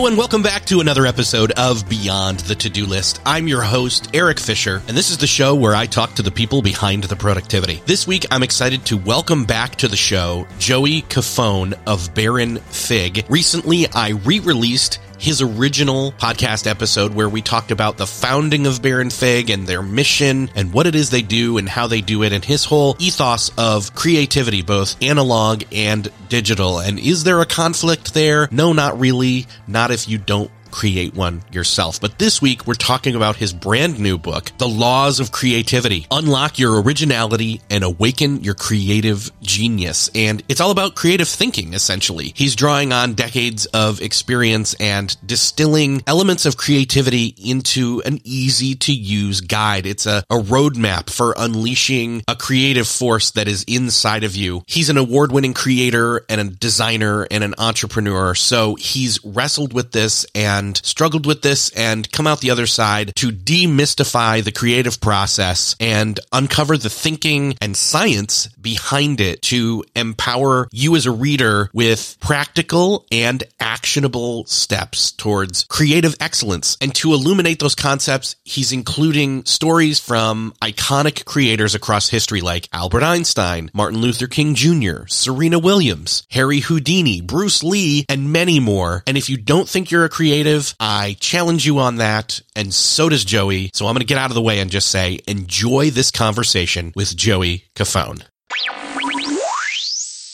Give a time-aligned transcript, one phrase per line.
[0.00, 3.20] And welcome back to another episode of Beyond the To Do List.
[3.24, 6.32] I'm your host, Eric Fisher, and this is the show where I talk to the
[6.32, 7.80] people behind the productivity.
[7.86, 13.24] This week, I'm excited to welcome back to the show Joey Cofone of Baron Fig.
[13.28, 18.80] Recently, I re released his original podcast episode where we talked about the founding of
[18.80, 22.22] Baron Fig and their mission and what it is they do and how they do
[22.22, 26.78] it and his whole ethos of creativity, both analog and digital.
[26.78, 28.48] And is there a conflict there?
[28.50, 29.46] No, not really.
[29.66, 32.00] Not if you don't create one yourself.
[32.00, 36.06] But this week, we're talking about his brand new book, The Laws of Creativity.
[36.10, 40.10] Unlock your originality and awaken your creative genius.
[40.14, 42.32] And it's all about creative thinking, essentially.
[42.34, 48.92] He's drawing on decades of experience and distilling elements of creativity into an easy to
[48.92, 49.86] use guide.
[49.86, 54.62] It's a, a roadmap for unleashing a creative force that is inside of you.
[54.66, 58.34] He's an award winning creator and a designer and an entrepreneur.
[58.34, 62.66] So he's wrestled with this and and struggled with this and come out the other
[62.66, 69.82] side to demystify the creative process and uncover the thinking and science behind it to
[69.96, 76.76] empower you as a reader with practical and actionable steps towards creative excellence.
[76.82, 83.02] And to illuminate those concepts, he's including stories from iconic creators across history like Albert
[83.02, 89.02] Einstein, Martin Luther King Jr., Serena Williams, Harry Houdini, Bruce Lee, and many more.
[89.06, 90.49] And if you don't think you're a creative,
[90.80, 93.70] I challenge you on that, and so does Joey.
[93.74, 96.92] So I'm going to get out of the way and just say, enjoy this conversation
[96.96, 98.24] with Joey Cofone.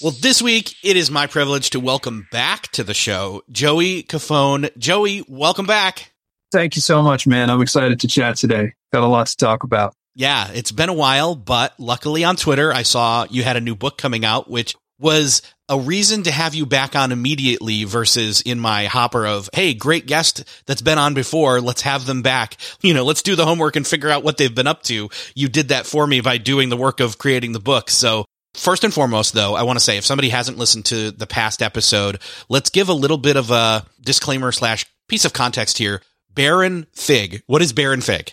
[0.02, 4.76] Well, this week it is my privilege to welcome back to the show Joey Cofone.
[4.78, 6.12] Joey, welcome back.
[6.52, 7.50] Thank you so much, man.
[7.50, 8.74] I'm excited to chat today.
[8.92, 9.94] Got a lot to talk about.
[10.14, 13.74] Yeah, it's been a while, but luckily on Twitter, I saw you had a new
[13.74, 18.60] book coming out, which was a reason to have you back on immediately versus in
[18.60, 21.60] my hopper of, hey, great guest that's been on before.
[21.60, 22.56] Let's have them back.
[22.82, 25.10] You know, let's do the homework and figure out what they've been up to.
[25.34, 27.90] You did that for me by doing the work of creating the book.
[27.90, 31.26] So first and foremost, though, I want to say if somebody hasn't listened to the
[31.26, 36.00] past episode, let's give a little bit of a disclaimer slash piece of context here.
[36.34, 37.42] Baron Fig.
[37.46, 38.32] What is Baron Fig?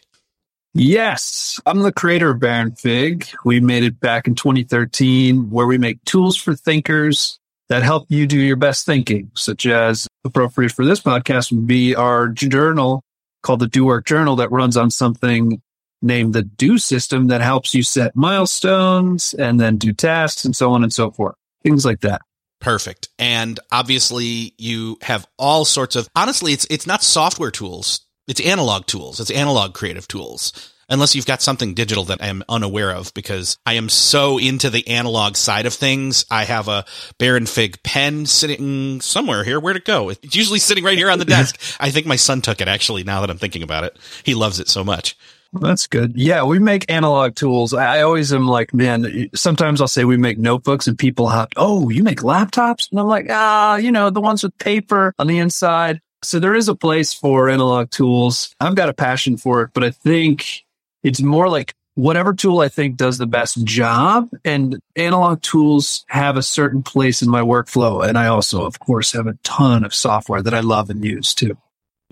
[0.75, 3.28] Yes, I'm the creator of Baron Fig.
[3.45, 7.38] We made it back in 2013 where we make tools for thinkers
[7.69, 11.94] that help you do your best thinking, such as appropriate for this podcast would be
[11.94, 13.03] our journal
[13.44, 15.62] called the Do Work Journal that runs on something
[16.01, 20.72] named the Do system that helps you set milestones and then do tasks and so
[20.72, 21.35] on and so forth.
[21.62, 22.22] Things like that.
[22.59, 23.09] Perfect.
[23.19, 28.85] And obviously you have all sorts of honestly it's it's not software tools it's analog
[28.85, 29.19] tools.
[29.19, 30.69] It's analog creative tools.
[30.89, 34.69] Unless you've got something digital that I am unaware of because I am so into
[34.69, 36.25] the analog side of things.
[36.29, 36.85] I have a
[37.17, 39.59] Baron Fig pen sitting somewhere here.
[39.59, 40.09] Where'd it go?
[40.09, 41.59] It's usually sitting right here on the desk.
[41.79, 43.97] I think my son took it actually now that I'm thinking about it.
[44.23, 45.17] He loves it so much.
[45.53, 46.13] That's good.
[46.16, 47.73] Yeah, we make analog tools.
[47.73, 51.89] I always am like, man, sometimes I'll say we make notebooks and people have, oh,
[51.89, 52.89] you make laptops?
[52.89, 56.01] And I'm like, ah, you know, the ones with paper on the inside.
[56.23, 58.56] So there is a place for analog tools.
[58.59, 60.63] I've got a passion for it, but I think
[61.03, 66.38] it's more like whatever tool I think does the best job and analog tools have
[66.38, 68.07] a certain place in my workflow.
[68.07, 71.33] And I also, of course, have a ton of software that I love and use
[71.33, 71.57] too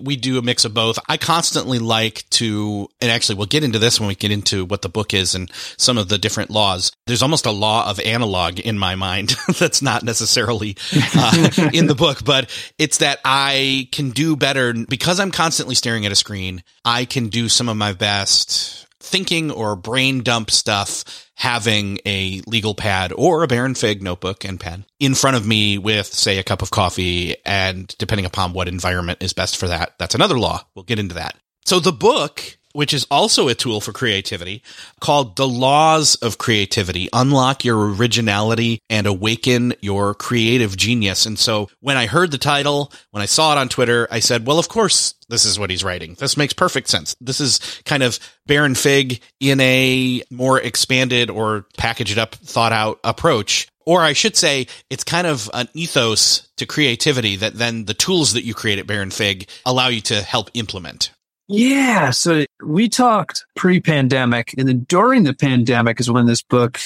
[0.02, 0.98] we do a mix of both.
[1.08, 4.82] I constantly like to, and actually we'll get into this when we get into what
[4.82, 6.92] the book is and some of the different laws.
[7.06, 10.76] There's almost a law of analog in my mind that's not necessarily
[11.14, 16.06] uh, in the book, but it's that I can do better because I'm constantly staring
[16.06, 16.62] at a screen.
[16.84, 22.74] I can do some of my best thinking or brain dump stuff having a legal
[22.74, 26.44] pad or a Baron Fig notebook and pen in front of me with, say, a
[26.44, 27.36] cup of coffee.
[27.44, 30.64] And depending upon what environment is best for that, that's another law.
[30.74, 31.36] We'll get into that.
[31.64, 34.62] So the book which is also a tool for creativity
[35.00, 37.08] called The Laws of Creativity.
[37.12, 41.26] Unlock your originality and awaken your creative genius.
[41.26, 44.46] And so when I heard the title, when I saw it on Twitter, I said,
[44.46, 46.14] well, of course, this is what he's writing.
[46.14, 47.16] This makes perfect sense.
[47.20, 53.00] This is kind of Baron Fig in a more expanded or packaged up, thought out
[53.04, 53.68] approach.
[53.84, 58.34] Or I should say, it's kind of an ethos to creativity that then the tools
[58.34, 61.10] that you create at Baron Fig allow you to help implement.
[61.52, 62.10] Yeah.
[62.10, 66.80] So we talked pre pandemic and then during the pandemic is when this book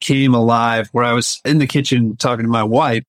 [0.00, 3.04] came alive where I was in the kitchen talking to my wife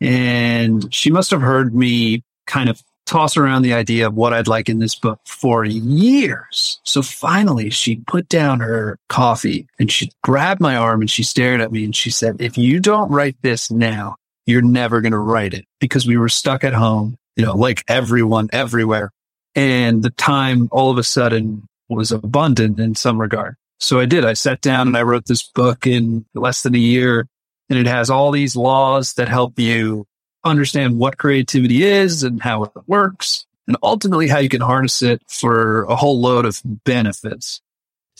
[0.00, 4.46] and she must have heard me kind of toss around the idea of what I'd
[4.46, 6.80] like in this book for years.
[6.84, 11.60] So finally she put down her coffee and she grabbed my arm and she stared
[11.60, 14.14] at me and she said, if you don't write this now,
[14.46, 17.82] you're never going to write it because we were stuck at home, you know, like
[17.88, 19.10] everyone everywhere.
[19.54, 23.56] And the time all of a sudden was abundant in some regard.
[23.78, 24.24] So I did.
[24.24, 27.26] I sat down and I wrote this book in less than a year
[27.68, 30.06] and it has all these laws that help you
[30.44, 35.22] understand what creativity is and how it works and ultimately how you can harness it
[35.28, 37.60] for a whole load of benefits.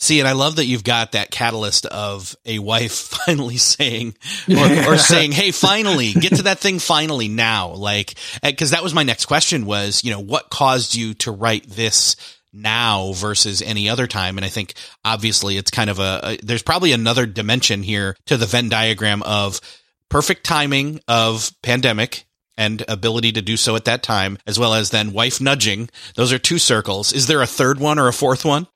[0.03, 2.91] See, and I love that you've got that catalyst of a wife
[3.25, 4.15] finally saying,
[4.49, 7.69] or, or, saying, Hey, finally get to that thing finally now.
[7.69, 11.31] Like, eh, cause that was my next question was, you know, what caused you to
[11.31, 12.17] write this
[12.51, 14.37] now versus any other time?
[14.37, 14.73] And I think
[15.05, 19.23] obviously it's kind of a, a there's probably another dimension here to the Venn diagram
[19.23, 19.61] of
[20.09, 22.25] perfect timing of pandemic
[22.57, 25.89] and ability to do so at that time, as well as then wife nudging.
[26.15, 27.13] Those are two circles.
[27.13, 28.67] Is there a third one or a fourth one?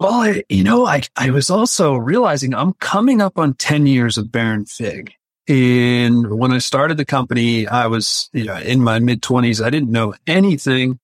[0.00, 4.18] Well, I, you know, I, I was also realizing I'm coming up on 10 years
[4.18, 5.12] of Baron Fig.
[5.46, 9.60] And when I started the company, I was, you know, in my mid twenties.
[9.60, 10.98] I didn't know anything.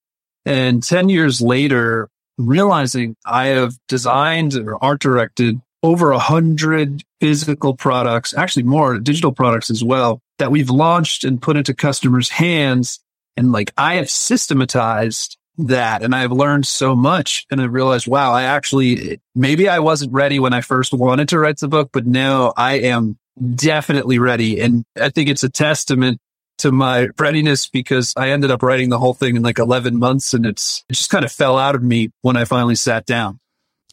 [0.47, 2.09] And 10 years later,
[2.39, 9.33] realizing I have designed or art directed over a hundred physical products, actually more digital
[9.33, 13.01] products as well that we've launched and put into customers' hands.
[13.37, 15.37] And like I have systematized
[15.69, 20.13] that and I've learned so much and I realized, wow, I actually, maybe I wasn't
[20.13, 23.19] ready when I first wanted to write the book, but now I am
[23.55, 24.61] definitely ready.
[24.61, 26.19] And I think it's a testament
[26.59, 30.35] to my readiness because I ended up writing the whole thing in like 11 months
[30.35, 33.41] and it's, it just kind of fell out of me when I finally sat down.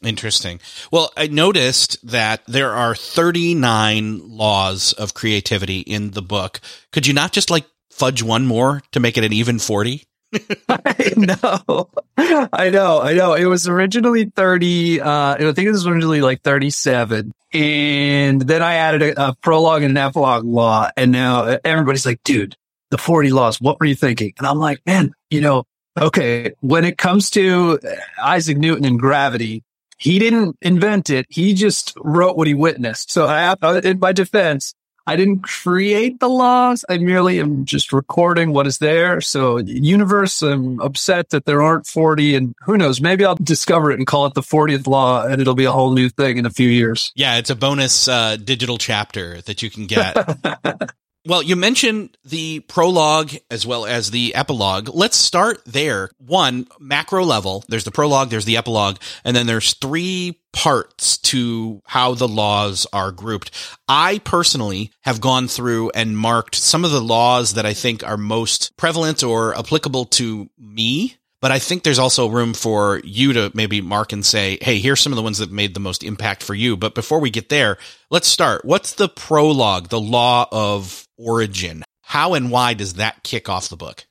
[0.02, 0.60] Interesting.
[0.92, 6.60] Well, I noticed that there are 39 laws of creativity in the book.
[6.92, 10.04] Could you not just like fudge one more to make it an even 40?
[10.68, 11.88] I know.
[12.16, 13.00] I know.
[13.00, 13.34] I know.
[13.34, 15.00] It was originally 30.
[15.00, 17.32] Uh, I think it was originally like 37.
[17.52, 20.90] And then I added a, a prologue and an epilogue law.
[20.96, 22.56] And now uh, everybody's like, dude,
[22.90, 24.32] the 40 laws, what were you thinking?
[24.38, 25.64] And I'm like, man, you know,
[25.98, 29.62] okay, when it comes to uh, Isaac Newton and gravity,
[29.98, 31.26] he didn't invent it.
[31.28, 33.10] He just wrote what he witnessed.
[33.10, 34.74] So I, uh, in my defense,
[35.08, 36.84] I didn't create the laws.
[36.86, 39.22] I merely am just recording what is there.
[39.22, 43.98] So universe, I'm upset that there aren't 40 and who knows, maybe I'll discover it
[43.98, 46.50] and call it the 40th law and it'll be a whole new thing in a
[46.50, 47.10] few years.
[47.14, 47.38] Yeah.
[47.38, 50.14] It's a bonus uh, digital chapter that you can get.
[51.28, 54.88] Well, you mentioned the prologue as well as the epilogue.
[54.88, 56.08] Let's start there.
[56.16, 57.64] One, macro level.
[57.68, 62.86] There's the prologue, there's the epilogue, and then there's three parts to how the laws
[62.94, 63.50] are grouped.
[63.86, 68.16] I personally have gone through and marked some of the laws that I think are
[68.16, 73.50] most prevalent or applicable to me but I think there's also room for you to
[73.54, 76.42] maybe mark and say, Hey, here's some of the ones that made the most impact
[76.42, 76.76] for you.
[76.76, 77.78] But before we get there,
[78.10, 78.64] let's start.
[78.64, 81.84] What's the prologue, the law of origin?
[82.02, 84.06] How and why does that kick off the book?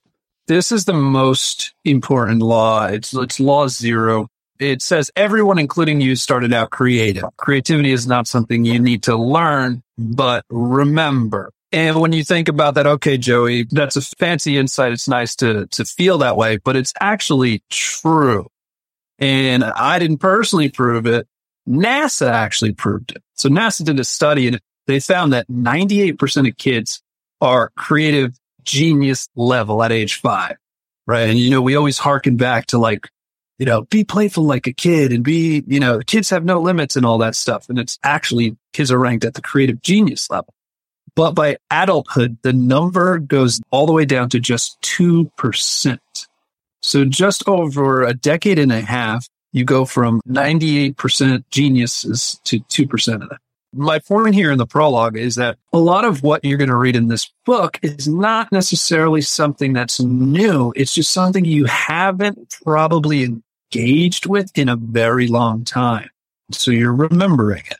[0.47, 2.85] This is the most important law.
[2.85, 4.27] It's, it's law zero.
[4.59, 7.25] It says everyone, including you, started out creative.
[7.37, 12.75] Creativity is not something you need to learn, but remember, and when you think about
[12.75, 14.93] that, okay, Joey, that's a fancy insight.
[14.93, 18.47] It's nice to, to feel that way, but it's actually true.
[19.19, 21.27] And I didn't personally prove it.
[21.67, 23.23] NASA actually proved it.
[23.33, 27.01] So NASA did a study and they found that 98% of kids
[27.41, 30.55] are creative genius level at age five.
[31.05, 31.29] Right.
[31.29, 33.09] And, you know, we always harken back to like,
[33.59, 36.95] you know, be playful like a kid and be, you know, kids have no limits
[36.95, 37.69] and all that stuff.
[37.69, 40.53] And it's actually kids are ranked at the creative genius level.
[41.17, 45.99] But by adulthood, the number goes all the way down to just 2%.
[46.83, 53.23] So just over a decade and a half, you go from 98% geniuses to 2%
[53.23, 53.39] of that.
[53.73, 56.75] My point here in the prologue is that a lot of what you're going to
[56.75, 60.71] read in this book is not necessarily something that's new.
[60.75, 66.11] It's just something you haven't probably engaged with in a very long time.
[66.51, 67.79] So you're remembering it.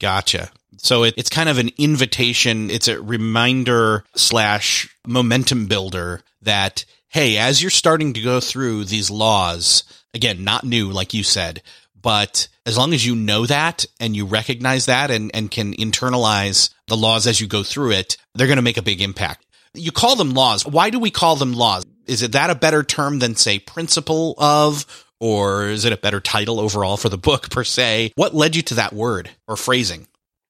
[0.00, 0.52] Gotcha.
[0.78, 2.70] So it, it's kind of an invitation.
[2.70, 9.10] It's a reminder slash momentum builder that, hey, as you're starting to go through these
[9.10, 11.62] laws, again, not new, like you said,
[12.00, 16.70] but as long as you know that and you recognize that and, and can internalize
[16.86, 19.44] the laws as you go through it, they're going to make a big impact.
[19.74, 20.66] You call them laws.
[20.66, 21.84] Why do we call them laws?
[22.06, 24.86] Is it that a better term than say principle of,
[25.20, 28.12] or is it a better title overall for the book per se?
[28.14, 30.06] What led you to that word or phrasing?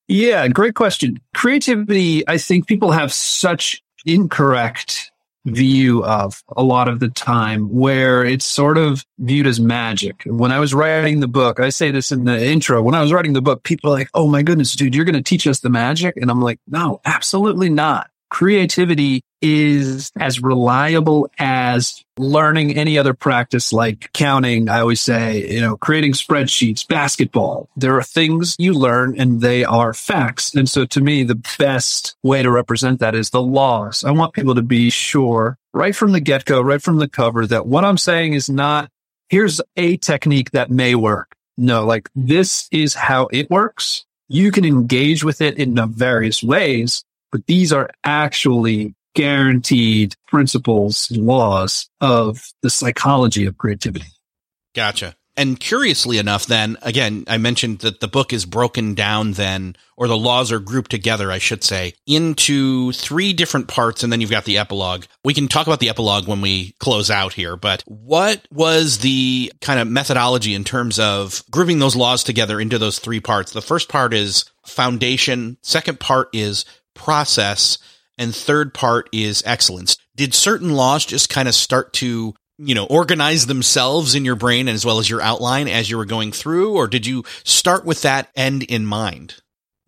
[0.09, 1.21] Yeah, great question.
[1.35, 5.13] Creativity, I think people have such incorrect
[5.45, 10.23] view of a lot of the time where it's sort of viewed as magic.
[10.27, 13.13] When I was writing the book, I say this in the intro, when I was
[13.13, 15.61] writing the book, people are like, Oh my goodness, dude, you're going to teach us
[15.61, 16.17] the magic.
[16.17, 23.73] And I'm like, no, absolutely not creativity is as reliable as learning any other practice
[23.73, 24.69] like counting.
[24.69, 27.69] I always say, you know, creating spreadsheets, basketball.
[27.77, 30.55] There are things you learn and they are facts.
[30.55, 34.03] And so to me, the best way to represent that is the laws.
[34.05, 37.47] I want people to be sure right from the get go, right from the cover
[37.47, 38.91] that what I'm saying is not,
[39.29, 41.35] here's a technique that may work.
[41.57, 44.05] No, like this is how it works.
[44.29, 51.27] You can engage with it in various ways but these are actually guaranteed principles, and
[51.27, 54.07] laws of the psychology of creativity.
[54.75, 55.17] Gotcha.
[55.37, 60.09] And curiously enough, then again, I mentioned that the book is broken down then, or
[60.09, 64.03] the laws are grouped together, I should say, into three different parts.
[64.03, 65.05] And then you've got the epilogue.
[65.23, 69.53] We can talk about the epilogue when we close out here, but what was the
[69.61, 73.53] kind of methodology in terms of grouping those laws together into those three parts?
[73.53, 75.57] The first part is foundation.
[75.63, 76.65] Second part is
[76.99, 77.79] process
[78.19, 79.97] and third part is excellence.
[80.17, 84.69] Did certain laws just kind of start to, you know, organize themselves in your brain
[84.69, 88.03] as well as your outline as you were going through, or did you start with
[88.03, 89.37] that end in mind?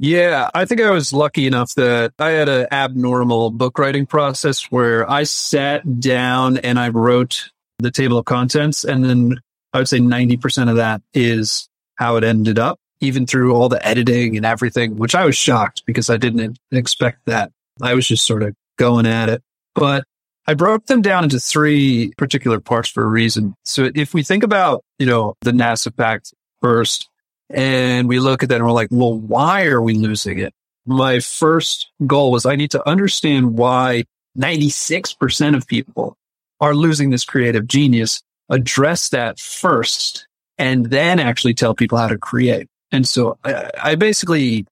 [0.02, 4.64] Yeah, I think I was lucky enough that I had an abnormal book writing process
[4.71, 7.50] where I sat down and I wrote
[7.81, 8.83] the table of contents.
[8.85, 9.40] And then
[9.75, 13.85] I would say 90% of that is how it ended up even through all the
[13.87, 17.50] editing and everything, which I was shocked because I didn't expect that.
[17.80, 19.42] I was just sort of going at it.
[19.75, 20.04] But
[20.47, 23.54] I broke them down into three particular parts for a reason.
[23.64, 27.09] So if we think about, you know, the NASA Pact first,
[27.49, 30.52] and we look at that and we're like, well, why are we losing it?
[30.87, 34.04] My first goal was I need to understand why
[34.38, 36.16] 96% of people
[36.61, 40.26] are losing this creative genius, address that first,
[40.59, 42.66] and then actually tell people how to create.
[42.92, 44.66] And so I, I basically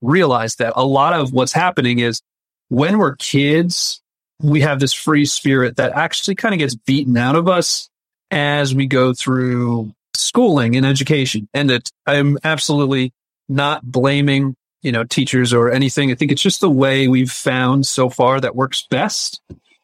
[0.00, 2.22] realized that a lot of what's happening is
[2.68, 4.00] when we're kids,
[4.40, 7.88] we have this free spirit that actually kind of gets beaten out of us
[8.30, 11.48] as we go through schooling and education.
[11.54, 13.12] And that I'm absolutely
[13.48, 16.10] not blaming, you know, teachers or anything.
[16.10, 19.40] I think it's just the way we've found so far that works best.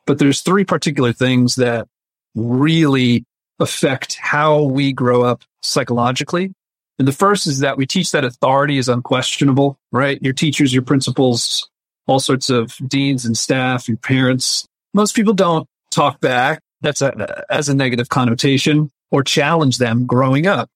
[0.07, 1.89] But there's three particular things that
[2.35, 3.25] really
[3.59, 6.53] affect how we grow up psychologically
[6.99, 10.23] and the first is that we teach that authority is unquestionable, right?
[10.23, 11.69] Your teachers, your principals,
[12.07, 14.67] all sorts of deans and staff, your parents.
[14.93, 16.61] Most people don't talk back.
[16.83, 20.69] That's a, as a negative connotation or challenge them growing up.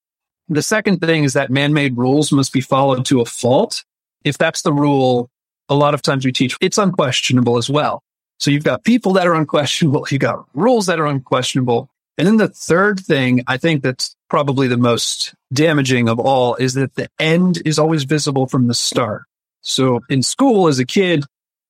[0.49, 3.85] The second thing is that man-made rules must be followed to a fault.
[4.25, 5.29] If that's the rule,
[5.69, 8.03] a lot of times we teach it's unquestionable as well.
[8.39, 10.07] So you've got people that are unquestionable.
[10.11, 11.91] You've got rules that are unquestionable.
[12.17, 16.75] And then the third thing I think that's probably the most damaging of all is
[16.75, 19.23] that the end is always visible from the start.
[19.61, 21.25] So in school as a kid,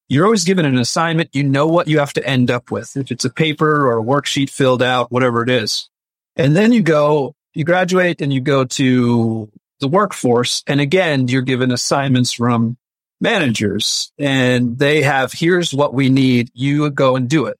[0.08, 1.34] you're always given an assignment.
[1.34, 2.96] You know what you have to end up with.
[2.96, 5.88] If it's a paper or a worksheet filled out, whatever it is.
[6.36, 9.50] And then you go, you graduate and you go to
[9.80, 10.62] the workforce.
[10.66, 12.76] And again, you're given assignments from
[13.20, 16.50] managers and they have, here's what we need.
[16.54, 17.58] You go and do it.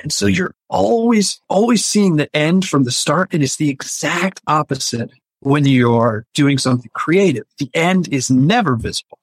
[0.00, 3.32] And so you're always, always seeing the end from the start.
[3.32, 7.44] And it's the exact opposite when you're doing something creative.
[7.58, 9.18] The end is never visible.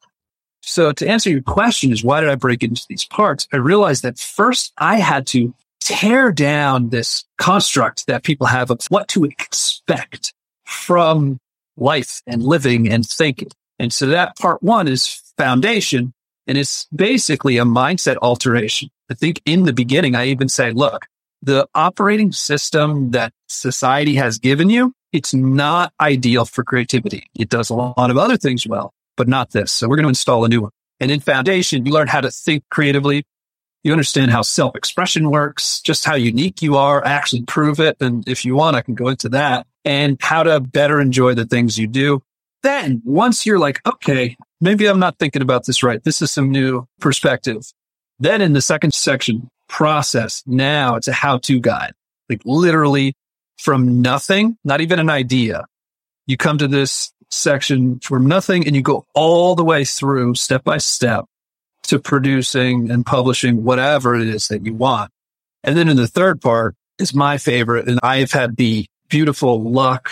[0.61, 3.47] So to answer your question is why did I break into these parts?
[3.53, 8.79] I realized that first I had to tear down this construct that people have of
[8.89, 10.33] what to expect
[10.65, 11.37] from
[11.77, 13.49] life and living and thinking.
[13.77, 16.13] And so that part one is foundation.
[16.47, 18.89] And it's basically a mindset alteration.
[19.09, 21.05] I think in the beginning, I even say, look,
[21.41, 27.29] the operating system that society has given you, it's not ideal for creativity.
[27.35, 29.71] It does a lot of other things well, but not this.
[29.71, 30.71] So we're going to install a new one.
[30.99, 33.23] And in foundation, you learn how to think creatively.
[33.83, 37.05] You understand how self expression works, just how unique you are.
[37.05, 37.97] Actually prove it.
[37.99, 39.67] And if you want, I can go into that.
[39.85, 42.21] and how to better enjoy the things you do.
[42.63, 46.03] Then once you're like, okay, maybe I'm not thinking about this right.
[46.03, 47.63] This is some new perspective.
[48.19, 50.43] Then in the second section, process.
[50.45, 51.93] Now it's a how to guide,
[52.29, 53.13] like literally
[53.57, 55.65] from nothing, not even an idea.
[56.27, 60.63] You come to this section from nothing and you go all the way through step
[60.63, 61.25] by step
[61.83, 65.11] to producing and publishing whatever it is that you want.
[65.63, 67.87] And then in the third part is my favorite.
[67.87, 70.11] And I've had the beautiful luck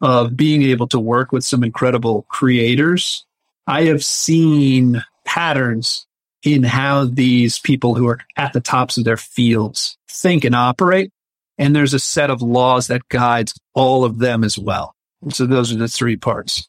[0.00, 3.24] of being able to work with some incredible creators.
[3.66, 6.06] I have seen patterns
[6.42, 11.10] in how these people who are at the tops of their fields think and operate.
[11.56, 14.94] And there's a set of laws that guides all of them as well.
[15.30, 16.68] So those are the three parts.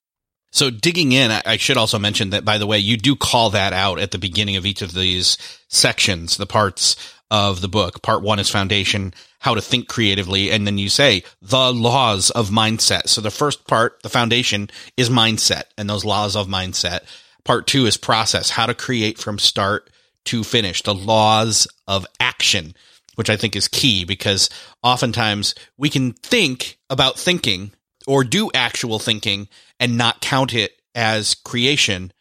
[0.52, 3.74] So digging in, I should also mention that, by the way, you do call that
[3.74, 5.38] out at the beginning of each of these
[5.68, 6.96] sections, the parts
[7.30, 8.02] of the book.
[8.02, 9.14] Part one is foundation,
[9.46, 10.50] how to think creatively.
[10.50, 13.08] And then you say the laws of mindset.
[13.10, 17.02] So the first part, the foundation is mindset and those laws of mindset.
[17.44, 19.92] Part two is process, how to create from start
[20.26, 22.74] to finish, the laws of action,
[23.18, 24.50] which I think is key because
[24.82, 27.72] oftentimes we can think about thinking
[28.08, 29.48] or do actual thinking
[29.80, 32.12] and not count it as creation,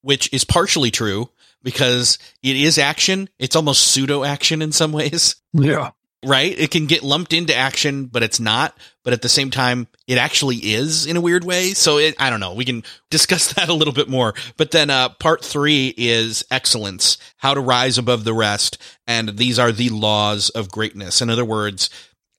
[0.00, 1.30] which is partially true
[1.62, 3.28] because it is action.
[3.38, 5.36] It's almost pseudo action in some ways.
[5.52, 5.92] Yeah.
[6.24, 6.56] Right?
[6.56, 8.76] It can get lumped into action, but it's not.
[9.02, 11.72] But at the same time, it actually is in a weird way.
[11.72, 12.54] So it, I don't know.
[12.54, 14.34] We can discuss that a little bit more.
[14.56, 18.78] But then, uh, part three is excellence, how to rise above the rest.
[19.06, 21.20] And these are the laws of greatness.
[21.20, 21.90] In other words,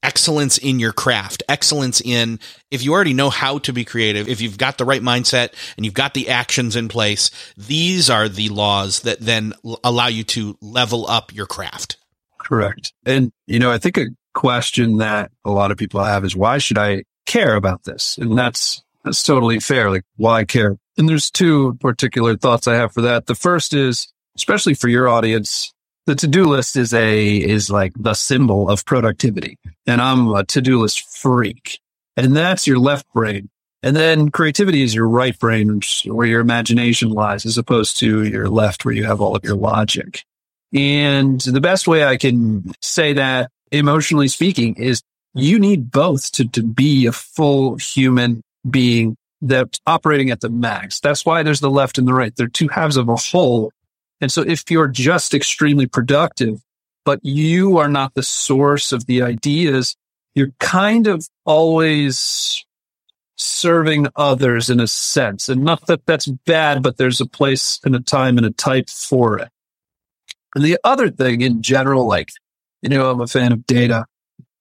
[0.03, 4.41] excellence in your craft, excellence in if you already know how to be creative, if
[4.41, 8.49] you've got the right mindset and you've got the actions in place, these are the
[8.49, 11.97] laws that then allow you to level up your craft.
[12.43, 12.93] Correct.
[13.05, 16.57] And, you know, I think a question that a lot of people have is why
[16.57, 18.17] should I care about this?
[18.19, 19.89] And that's, that's totally fair.
[19.89, 20.77] Like, why care?
[20.97, 23.25] And there's two particular thoughts I have for that.
[23.25, 25.73] The first is, especially for your audience,
[26.05, 29.57] the to-do list is a is like the symbol of productivity
[29.87, 31.79] and i'm a to-do list freak
[32.17, 33.49] and that's your left brain
[33.81, 38.49] and then creativity is your right brain where your imagination lies as opposed to your
[38.49, 40.23] left where you have all of your logic
[40.73, 45.01] and the best way i can say that emotionally speaking is
[45.35, 50.99] you need both to, to be a full human being that's operating at the max
[50.99, 53.71] that's why there's the left and the right they're two halves of a whole
[54.23, 56.61] and so if you're just extremely productive,
[57.03, 59.97] but you are not the source of the ideas,
[60.33, 62.65] you're kind of always
[63.35, 65.49] serving others in a sense.
[65.49, 68.89] And not that that's bad, but there's a place and a time and a type
[68.89, 69.49] for it.
[70.55, 72.29] And the other thing in general, like,
[72.81, 74.05] you know, I'm a fan of data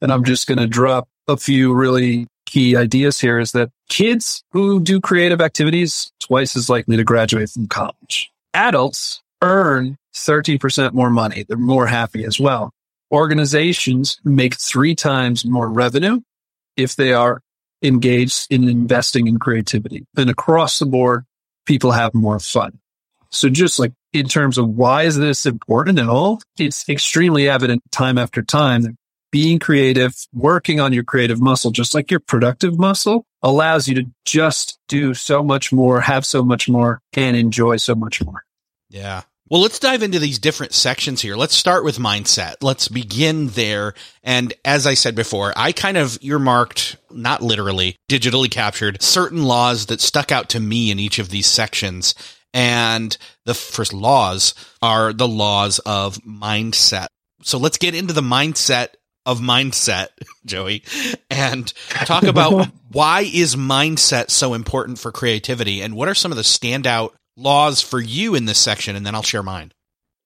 [0.00, 4.42] and I'm just going to drop a few really key ideas here is that kids
[4.52, 8.31] who do creative activities twice as likely to graduate from college.
[8.55, 11.44] Adults earn 13% more money.
[11.48, 12.72] They're more happy as well.
[13.11, 16.20] Organizations make three times more revenue
[16.76, 17.42] if they are
[17.83, 20.07] engaged in investing in creativity.
[20.16, 21.24] And across the board,
[21.66, 22.78] people have more fun.
[23.31, 26.40] So just like in terms of why is this important at all?
[26.59, 28.96] It's extremely evident time after time that
[29.31, 34.05] being creative, working on your creative muscle, just like your productive muscle allows you to
[34.25, 38.44] just do so much more, have so much more and enjoy so much more.
[38.90, 39.22] Yeah.
[39.48, 41.37] Well, let's dive into these different sections here.
[41.37, 42.57] Let's start with mindset.
[42.62, 43.92] Let's begin there.
[44.22, 49.87] And as I said before, I kind of earmarked, not literally, digitally captured certain laws
[49.87, 52.14] that stuck out to me in each of these sections.
[52.54, 57.06] And the first laws are the laws of mindset.
[57.42, 58.88] So let's get into the mindset
[59.24, 60.08] of mindset,
[60.44, 60.84] Joey,
[61.30, 66.36] and talk about why is mindset so important for creativity and what are some of
[66.36, 69.72] the standout laws for you in this section, and then I'll share mine.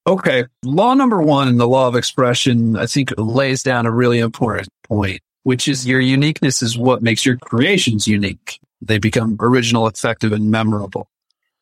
[0.07, 0.47] Okay.
[0.65, 4.69] Law number one in the law of expression, I think lays down a really important
[4.85, 8.61] point, which is your uniqueness is what makes your creations unique.
[8.81, 11.09] They become original, effective, and memorable.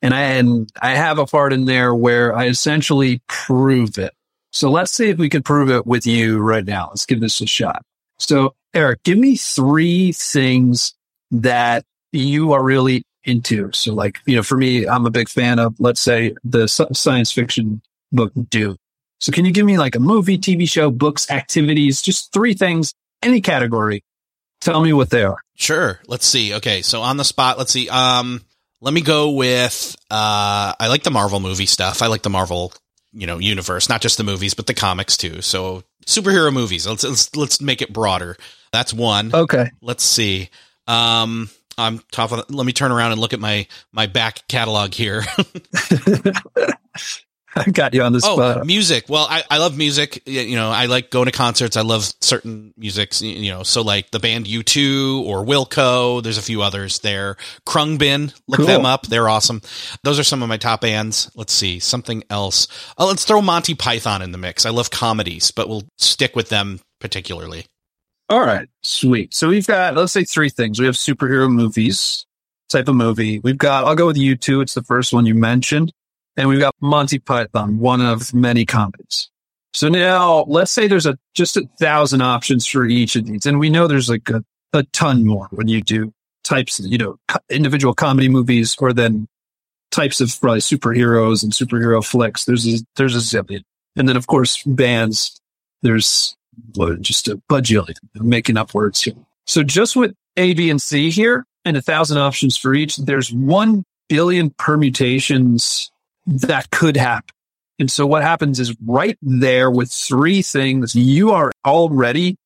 [0.04, 4.12] And I, and I have a part in there where I essentially prove it.
[4.52, 6.88] So let's see if we can prove it with you right now.
[6.90, 7.82] Let's give this a shot.
[8.18, 10.92] So Eric, give me three things
[11.30, 13.72] that you are really into.
[13.72, 17.32] So like, you know, for me, I'm a big fan of, let's say the science
[17.32, 17.80] fiction
[18.12, 18.76] book Dune.
[19.20, 22.92] So can you give me like a movie, TV show, books, activities, just three things,
[23.22, 24.04] any category.
[24.60, 25.38] Tell me what they are.
[25.54, 25.98] Sure.
[26.06, 26.52] Let's see.
[26.52, 26.82] Okay.
[26.82, 27.88] So on the spot, let's see.
[27.88, 28.42] Um,
[28.84, 32.02] let me go with, uh, I like the Marvel movie stuff.
[32.02, 32.74] I like the Marvel,
[33.14, 35.40] you know, universe, not just the movies, but the comics too.
[35.40, 36.86] So superhero movies.
[36.86, 38.36] Let's, let's, let's make it broader.
[38.72, 39.34] That's one.
[39.34, 39.70] Okay.
[39.80, 40.50] Let's see.
[40.86, 42.44] Um, I'm top of.
[42.50, 45.24] Let me turn around and look at my my back catalog here.
[47.66, 48.66] I got you on the oh, spot.
[48.66, 49.04] music.
[49.08, 50.22] Well, I, I love music.
[50.26, 51.76] You know, I like going to concerts.
[51.76, 56.22] I love certain musics, you know, so like the band U2 or Wilco.
[56.22, 57.36] There's a few others there.
[57.66, 58.66] Khruangbin, look Cool.
[58.66, 59.06] them up.
[59.06, 59.62] They're awesome.
[60.02, 61.30] Those are some of my top bands.
[61.34, 62.66] Let's see, something else.
[62.98, 64.66] Oh, let's throw Monty Python in the mix.
[64.66, 67.66] I love comedies, but we'll stick with them particularly.
[68.30, 69.34] All right, sweet.
[69.34, 70.80] So we've got, let's say three things.
[70.80, 72.24] We have superhero movies,
[72.70, 73.38] type of movie.
[73.40, 74.62] We've got, I'll go with U2.
[74.62, 75.92] It's the first one you mentioned.
[76.36, 79.30] And we've got Monty Python, one of many comedies.
[79.72, 83.46] So now let's say there's a, just a thousand options for each of these.
[83.46, 86.12] And we know there's like a, a ton more when you do
[86.44, 87.16] types, you know,
[87.50, 89.26] individual comedy movies or then
[89.90, 92.44] types of probably superheroes and superhero flicks.
[92.44, 93.62] There's a, there's a zillion.
[93.96, 95.40] And then of course bands,
[95.82, 96.36] there's
[97.00, 97.96] just a bajillion.
[98.14, 99.14] Making up words here.
[99.46, 103.32] So just with A, B, and C here and a thousand options for each, there's
[103.32, 105.90] one billion permutations
[106.26, 107.34] that could happen.
[107.78, 112.36] And so what happens is right there with three things, you are already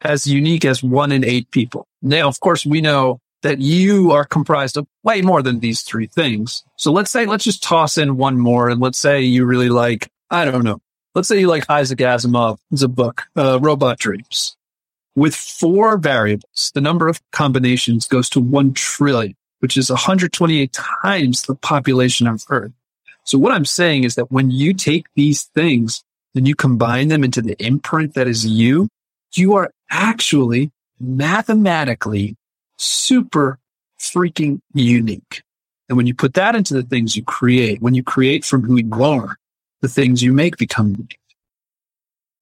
[0.00, 1.86] as unique as one in eight people.
[2.00, 6.06] Now, of course, we know that you are comprised of way more than these three
[6.06, 6.64] things.
[6.76, 8.68] So let's say, let's just toss in one more.
[8.68, 10.80] And let's say you really like, I don't know,
[11.14, 12.58] let's say you like Isaac Asimov.
[12.72, 14.56] It's a book, uh, Robot Dreams.
[15.14, 21.42] With four variables, the number of combinations goes to 1 trillion, which is 128 times
[21.42, 22.72] the population of Earth.
[23.28, 26.02] So what I'm saying is that when you take these things
[26.34, 28.88] and you combine them into the imprint that is you,
[29.34, 32.36] you are actually mathematically
[32.78, 33.58] super
[34.00, 35.42] freaking unique.
[35.90, 38.76] And when you put that into the things you create, when you create from who
[38.76, 39.36] you are,
[39.82, 41.18] the things you make become unique.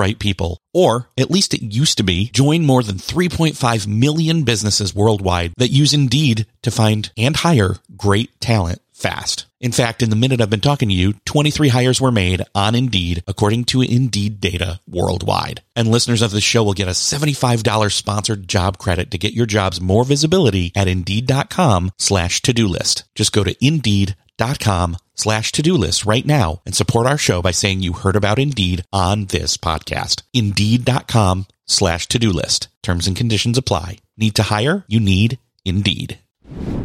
[0.00, 2.30] right people, or at least it used to be.
[2.32, 8.40] Join more than 3.5 million businesses worldwide that use Indeed to find and hire great
[8.40, 9.46] talent fast.
[9.60, 12.74] In fact, in the minute I've been talking to you, 23 hires were made on
[12.74, 15.60] Indeed, according to Indeed data worldwide.
[15.76, 19.44] And listeners of the show will get a $75 sponsored job credit to get your
[19.44, 23.04] jobs more visibility at Indeed.com slash to-do list.
[23.14, 27.82] Just go to Indeed.com slash to-do list right now and support our show by saying
[27.82, 30.22] you heard about Indeed on this podcast.
[30.32, 32.68] Indeed.com slash to-do list.
[32.82, 33.98] Terms and conditions apply.
[34.16, 34.86] Need to hire?
[34.88, 36.18] You need Indeed.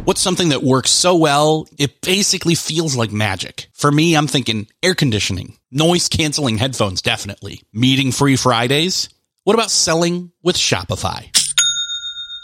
[0.04, 3.68] What's something that works so well, it basically feels like magic?
[3.72, 7.62] For me, I'm thinking air conditioning, noise canceling headphones, definitely.
[7.72, 9.08] Meeting free Fridays?
[9.44, 11.30] What about selling with Shopify?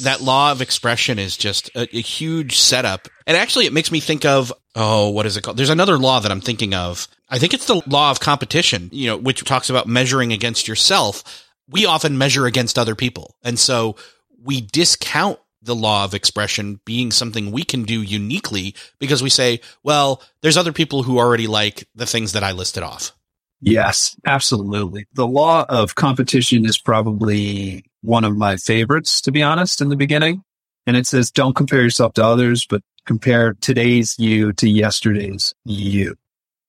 [0.00, 3.08] That law of expression is just a, a, huge setup.
[3.26, 5.56] And actually, it makes me think of, oh, what is it called?
[5.56, 7.08] There's another law that I'm thinking of.
[7.28, 11.44] I think it's the law of competition, you know, which talks about measuring against yourself.
[11.68, 13.36] We often measure against other people.
[13.42, 13.96] And so
[14.42, 19.60] we discount the law of expression being something we can do uniquely because we say,
[19.82, 23.12] well, there's other people who already like the things that I listed off.
[23.60, 25.06] Yes, absolutely.
[25.14, 29.96] The law of competition is probably one of my favorites, to be honest, in the
[29.96, 30.42] beginning.
[30.86, 36.16] And it says, don't compare yourself to others, but compare today's you to yesterday's you.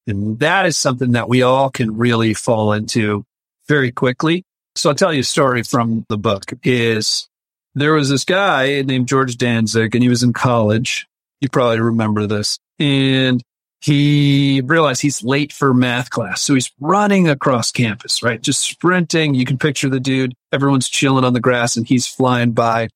[0.08, 3.26] And that is something that we all can really fall into
[3.67, 4.43] very quickly.
[4.76, 7.28] So I'll tell you a story from the book is
[7.76, 11.08] there was this guy named George Dantzig and he was in college.
[11.41, 12.58] You probably remember this.
[12.80, 13.43] And
[13.80, 16.42] he realized he's late for math class.
[16.42, 18.42] So he's running across campus, right?
[18.42, 19.36] Just sprinting.
[19.36, 20.34] You can picture the dude.
[20.52, 22.90] Everyone's chilling on the grass and he's flying by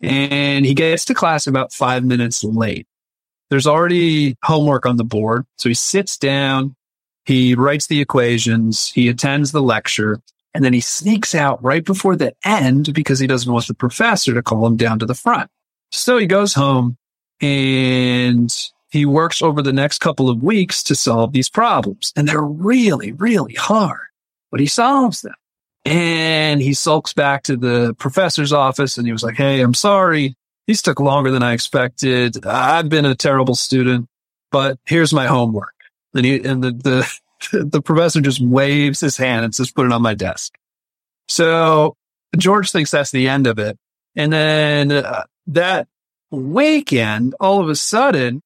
[0.00, 2.86] and he gets to class about five minutes late.
[3.50, 5.44] There's already homework on the board.
[5.56, 6.76] So he sits down.
[7.24, 8.90] He writes the equations.
[8.90, 10.20] He attends the lecture
[10.54, 14.34] and then he sneaks out right before the end because he doesn't want the professor
[14.34, 15.50] to call him down to the front.
[15.90, 16.96] So he goes home
[17.40, 18.54] and
[18.90, 22.12] he works over the next couple of weeks to solve these problems.
[22.16, 24.08] And they're really, really hard,
[24.50, 25.34] but he solves them.
[25.84, 30.34] And he sulks back to the professor's office and he was like, Hey, I'm sorry.
[30.66, 32.44] These took longer than I expected.
[32.44, 34.06] I've been a terrible student,
[34.50, 35.74] but here's my homework.
[36.14, 37.18] And he, and the, the,
[37.64, 40.58] the professor just waves his hand and says, put it on my desk.
[41.28, 41.96] So
[42.36, 43.78] George thinks that's the end of it.
[44.16, 45.88] And then uh, that
[46.30, 48.42] weekend, all of a sudden,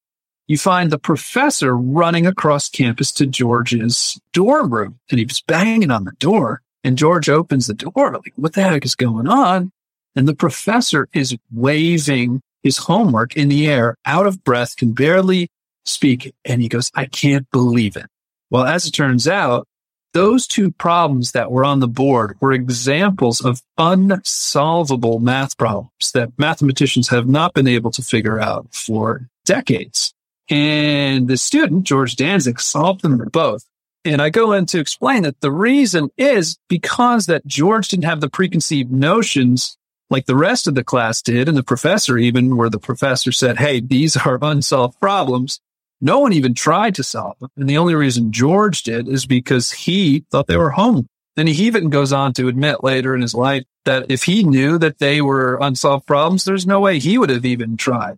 [0.53, 6.05] you find the professor running across campus to George's dorm room and he's banging on
[6.05, 9.73] the door and George opens the door like, what the heck is going on?
[10.15, 15.49] And the professor is waving his homework in the air, out of breath, can barely
[15.87, 16.35] speak.
[16.45, 18.07] And he goes, I can't believe it.
[18.51, 19.67] Well, as it turns out,
[20.13, 26.29] those two problems that were on the board were examples of unsolvable math problems that
[26.37, 30.13] mathematicians have not been able to figure out for decades.
[30.49, 33.65] And the student, George Dantzig, solved them both.
[34.05, 38.21] And I go in to explain that the reason is because that George didn't have
[38.21, 39.77] the preconceived notions
[40.11, 41.49] like the rest of the class did.
[41.49, 45.61] And the professor even where the professor said, Hey, these are unsolved problems.
[46.01, 47.51] No one even tried to solve them.
[47.57, 51.07] And the only reason George did is because he thought they were home.
[51.37, 54.79] Then he even goes on to admit later in his life that if he knew
[54.79, 58.17] that they were unsolved problems, there's no way he would have even tried.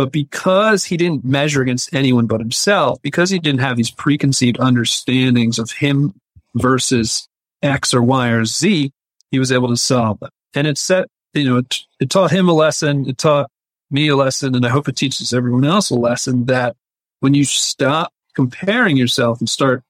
[0.00, 4.58] But because he didn't measure against anyone but himself, because he didn't have these preconceived
[4.58, 6.14] understandings of him
[6.54, 7.28] versus
[7.62, 8.92] X or Y or Z,
[9.30, 10.30] he was able to solve them.
[10.54, 13.06] And it set, you know, it, it taught him a lesson.
[13.10, 13.50] It taught
[13.90, 14.54] me a lesson.
[14.54, 16.76] And I hope it teaches everyone else a lesson that
[17.18, 19.82] when you stop comparing yourself and start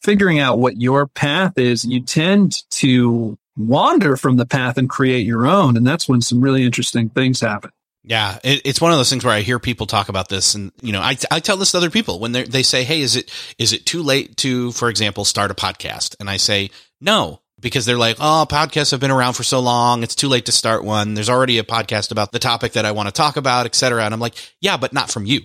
[0.00, 5.26] figuring out what your path is, you tend to wander from the path and create
[5.26, 5.76] your own.
[5.76, 7.72] And that's when some really interesting things happen.
[8.02, 10.72] Yeah, it, it's one of those things where I hear people talk about this, and
[10.80, 13.14] you know, I, I tell this to other people when they they say, "Hey, is
[13.14, 17.42] it is it too late to, for example, start a podcast?" And I say, "No,"
[17.60, 20.52] because they're like, "Oh, podcasts have been around for so long; it's too late to
[20.52, 21.12] start one.
[21.12, 24.14] There's already a podcast about the topic that I want to talk about, etc." And
[24.14, 25.42] I'm like, "Yeah, but not from you.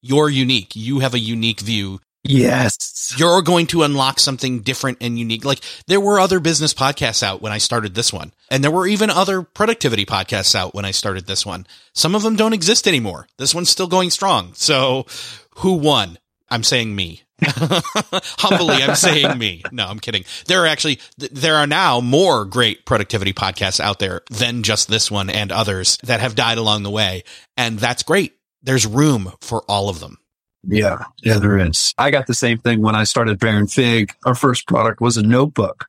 [0.00, 0.74] You're unique.
[0.74, 2.00] You have a unique view.
[2.24, 3.14] Yes.
[3.16, 5.44] You're going to unlock something different and unique.
[5.44, 8.32] Like there were other business podcasts out when I started this one.
[8.50, 11.66] And there were even other productivity podcasts out when I started this one.
[11.94, 13.26] Some of them don't exist anymore.
[13.38, 14.52] This one's still going strong.
[14.54, 15.06] So
[15.56, 16.18] who won?
[16.48, 17.22] I'm saying me.
[17.42, 19.64] Humbly, I'm saying me.
[19.72, 20.24] No, I'm kidding.
[20.46, 25.10] There are actually, there are now more great productivity podcasts out there than just this
[25.10, 27.24] one and others that have died along the way.
[27.56, 28.34] And that's great.
[28.62, 30.18] There's room for all of them.
[30.64, 31.92] Yeah, yeah, there is.
[31.98, 34.14] I got the same thing when I started Baron Fig.
[34.24, 35.88] Our first product was a notebook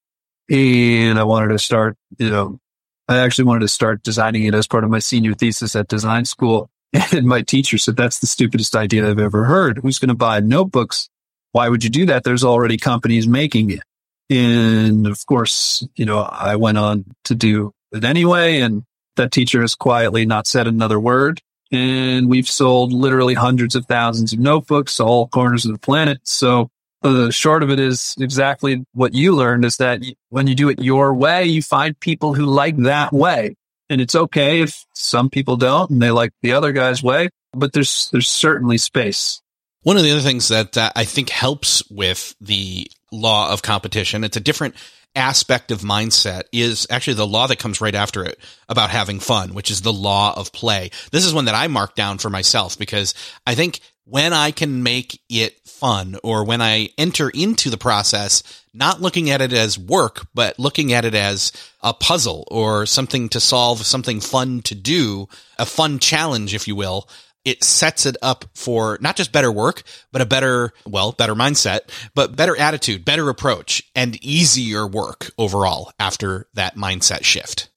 [0.49, 2.59] and I wanted to start, you know,
[3.07, 6.25] I actually wanted to start designing it as part of my senior thesis at design
[6.25, 6.69] school.
[7.11, 9.79] And my teacher said, that's the stupidest idea I've ever heard.
[9.79, 11.09] Who's going to buy notebooks?
[11.51, 12.23] Why would you do that?
[12.23, 13.81] There's already companies making it.
[14.29, 18.59] And of course, you know, I went on to do it anyway.
[18.59, 18.83] And
[19.15, 21.41] that teacher has quietly not said another word
[21.73, 26.19] and we've sold literally hundreds of thousands of notebooks to all corners of the planet.
[26.23, 26.69] So
[27.01, 30.79] the short of it is exactly what you learned is that when you do it
[30.79, 33.55] your way, you find people who like that way.
[33.89, 37.73] And it's okay if some people don't and they like the other guy's way, but
[37.73, 39.41] there's, there's certainly space.
[39.81, 44.23] One of the other things that uh, I think helps with the law of competition,
[44.23, 44.75] it's a different
[45.15, 49.53] aspect of mindset is actually the law that comes right after it about having fun,
[49.53, 50.89] which is the law of play.
[51.11, 53.13] This is one that I marked down for myself because
[53.45, 58.43] I think when I can make it fun or when I enter into the process,
[58.73, 63.29] not looking at it as work, but looking at it as a puzzle or something
[63.29, 67.07] to solve, something fun to do, a fun challenge, if you will.
[67.45, 71.81] It sets it up for not just better work, but a better, well, better mindset,
[72.15, 77.69] but better attitude, better approach and easier work overall after that mindset shift.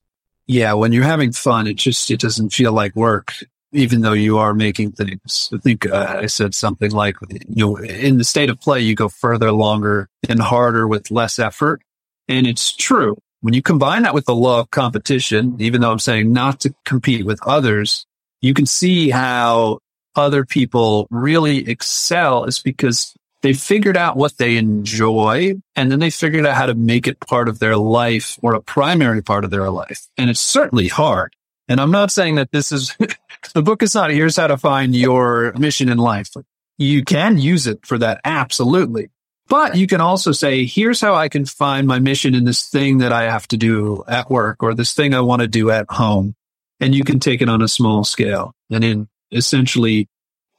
[0.46, 0.74] Yeah.
[0.74, 3.32] When you're having fun, it just, it doesn't feel like work
[3.72, 5.50] even though you are making things.
[5.52, 8.94] I think uh, I said something like, you know, in the state of play, you
[8.94, 11.82] go further, longer, and harder with less effort.
[12.28, 13.16] And it's true.
[13.40, 16.74] When you combine that with the law of competition, even though I'm saying not to
[16.84, 18.06] compete with others,
[18.46, 19.80] you can see how
[20.14, 26.10] other people really excel is because they figured out what they enjoy and then they
[26.10, 29.50] figured out how to make it part of their life or a primary part of
[29.50, 30.08] their life.
[30.16, 31.34] And it's certainly hard.
[31.68, 32.96] And I'm not saying that this is
[33.54, 36.30] the book is not here's how to find your mission in life.
[36.78, 38.20] You can use it for that.
[38.24, 39.10] Absolutely.
[39.48, 42.98] But you can also say, here's how I can find my mission in this thing
[42.98, 45.86] that I have to do at work or this thing I want to do at
[45.88, 46.34] home.
[46.80, 50.08] And you can take it on a small scale and in essentially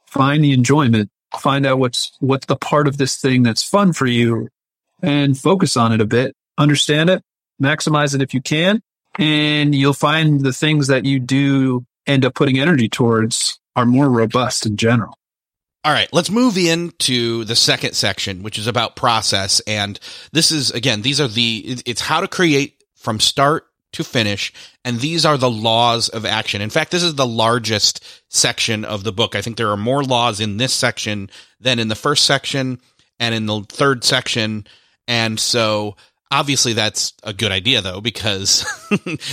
[0.06, 4.06] find the enjoyment, find out what's, what's the part of this thing that's fun for
[4.06, 4.48] you
[5.02, 7.22] and focus on it a bit, understand it,
[7.62, 8.82] maximize it if you can.
[9.16, 14.08] And you'll find the things that you do end up putting energy towards are more
[14.08, 15.14] robust in general.
[15.84, 19.60] All right, let's move into the second section, which is about process.
[19.60, 19.98] And
[20.32, 24.52] this is, again, these are the, it's how to create from start to finish.
[24.84, 26.60] And these are the laws of action.
[26.60, 29.34] In fact, this is the largest section of the book.
[29.34, 32.80] I think there are more laws in this section than in the first section
[33.18, 34.66] and in the third section.
[35.06, 35.96] And so
[36.30, 38.66] obviously that's a good idea though, because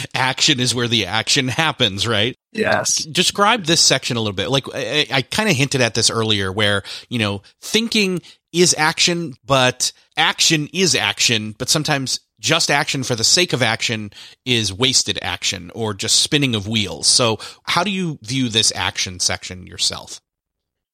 [0.15, 2.35] action is where the action happens, right?
[2.53, 3.03] Yes.
[3.03, 4.49] Describe this section a little bit.
[4.49, 8.21] Like I, I kind of hinted at this earlier where, you know, thinking
[8.53, 14.11] is action, but action is action, but sometimes just action for the sake of action
[14.45, 17.07] is wasted action or just spinning of wheels.
[17.07, 20.21] So how do you view this action section yourself?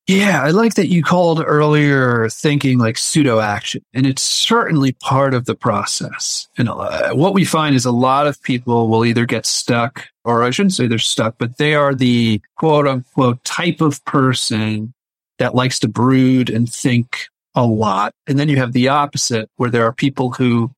[0.08, 5.34] Yeah, I like that you called earlier thinking like pseudo action, and it's certainly part
[5.34, 6.48] of the process.
[6.58, 10.44] And uh, what we find is a lot of people will either get stuck, or
[10.44, 14.94] I shouldn't say they're stuck, but they are the quote unquote type of person
[15.38, 18.14] that likes to brood and think a lot.
[18.26, 20.72] And then you have the opposite where there are people who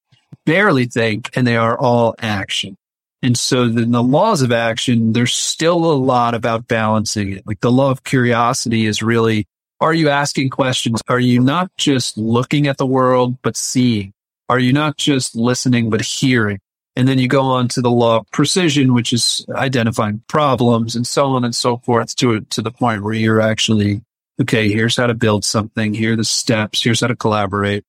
[0.46, 2.78] barely think and they are all action.
[3.22, 7.48] And so then the laws of action, there's still a lot about balancing it.
[7.48, 9.46] Like the law of curiosity is really,
[9.80, 11.02] are you asking questions?
[11.08, 14.14] Are you not just looking at the world, but seeing?
[14.50, 16.60] Are you not just listening, but hearing?
[16.96, 21.08] And then you go on to the law of precision, which is identifying problems and
[21.08, 24.02] so on and so forth to, to the point where you're actually,
[24.42, 25.94] okay, here's how to build something.
[25.94, 26.84] Here are the steps.
[26.84, 27.84] Here's how to collaborate,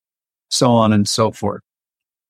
[0.49, 1.61] so on and so forth.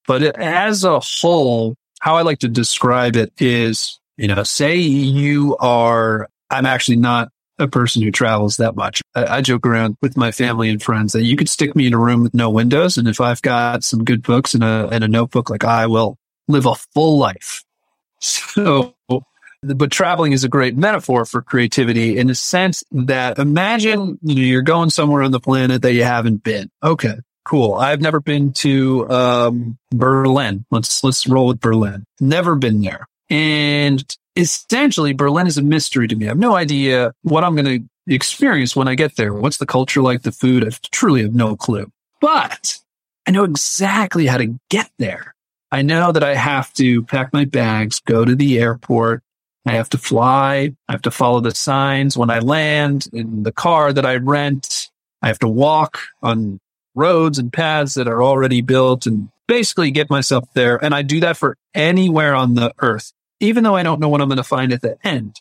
[0.06, 5.56] But as a whole, how I like to describe it is, you know, say you
[5.58, 9.00] are, I'm actually not a person who travels that much.
[9.14, 11.94] I, I, joke around with my family and friends that you could stick me in
[11.94, 12.98] a room with no windows.
[12.98, 16.18] And if I've got some good books and a, and a notebook, like I will
[16.48, 17.64] live a full life.
[18.20, 18.94] So,
[19.62, 24.40] but traveling is a great metaphor for creativity in the sense that imagine you know,
[24.40, 26.70] you're going somewhere on the planet that you haven't been.
[26.82, 27.16] Okay.
[27.44, 27.74] Cool.
[27.74, 30.64] I've never been to um, Berlin.
[30.70, 32.04] Let's let's roll with Berlin.
[32.20, 33.06] Never been there.
[33.28, 34.04] And
[34.36, 36.26] essentially Berlin is a mystery to me.
[36.26, 39.32] I have no idea what I'm going to experience when I get there.
[39.32, 40.66] What's the culture like, the food?
[40.66, 41.90] I truly have no clue.
[42.20, 42.78] But
[43.26, 45.34] I know exactly how to get there.
[45.70, 49.22] I know that I have to pack my bags, go to the airport.
[49.66, 50.74] I have to fly.
[50.88, 54.90] I have to follow the signs when I land in the car that I rent.
[55.22, 56.60] I have to walk on
[56.94, 60.82] roads and paths that are already built and basically get myself there.
[60.82, 64.20] And I do that for anywhere on the earth, even though I don't know what
[64.20, 65.40] I'm going to find at the end.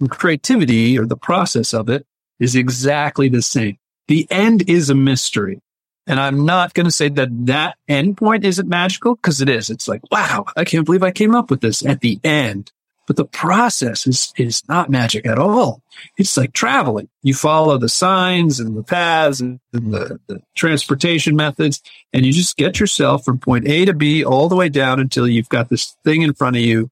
[0.00, 2.06] And creativity or the process of it
[2.38, 3.78] is exactly the same.
[4.06, 5.60] The end is a mystery.
[6.06, 9.68] And I'm not going to say that that end point isn't magical because it is.
[9.68, 12.72] It's like, wow, I can't believe I came up with this at the end.
[13.08, 15.82] But the process is, is not magic at all.
[16.18, 17.08] It's like traveling.
[17.22, 22.32] You follow the signs and the paths and, and the, the transportation methods, and you
[22.32, 25.70] just get yourself from point A to B all the way down until you've got
[25.70, 26.90] this thing in front of you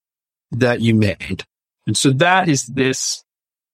[0.53, 1.45] that you made.
[1.87, 3.23] And so that is this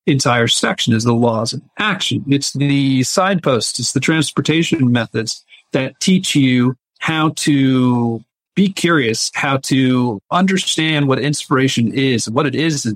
[0.07, 2.25] entire section is the laws of action.
[2.29, 3.79] It's the signposts.
[3.79, 8.25] It's the transportation methods that teach you how to
[8.55, 12.93] be curious how to understand what inspiration is, what it is,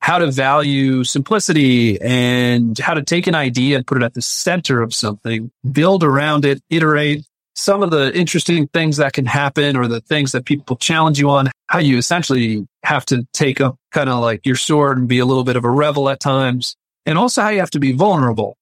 [0.00, 4.22] how to value simplicity and how to take an idea and put it at the
[4.22, 7.24] center of something, build around it, iterate
[7.56, 11.30] some of the interesting things that can happen or the things that people challenge you
[11.30, 15.18] on, how you essentially have to take up kind of like your sword and be
[15.18, 16.76] a little bit of a rebel at times,
[17.06, 18.56] and also how you have to be vulnerable.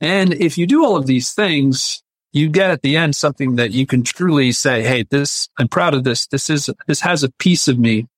[0.00, 2.03] And if you do all of these things,
[2.34, 5.94] you get at the end something that you can truly say, Hey, this, I'm proud
[5.94, 6.26] of this.
[6.26, 8.08] This is, this has a piece of me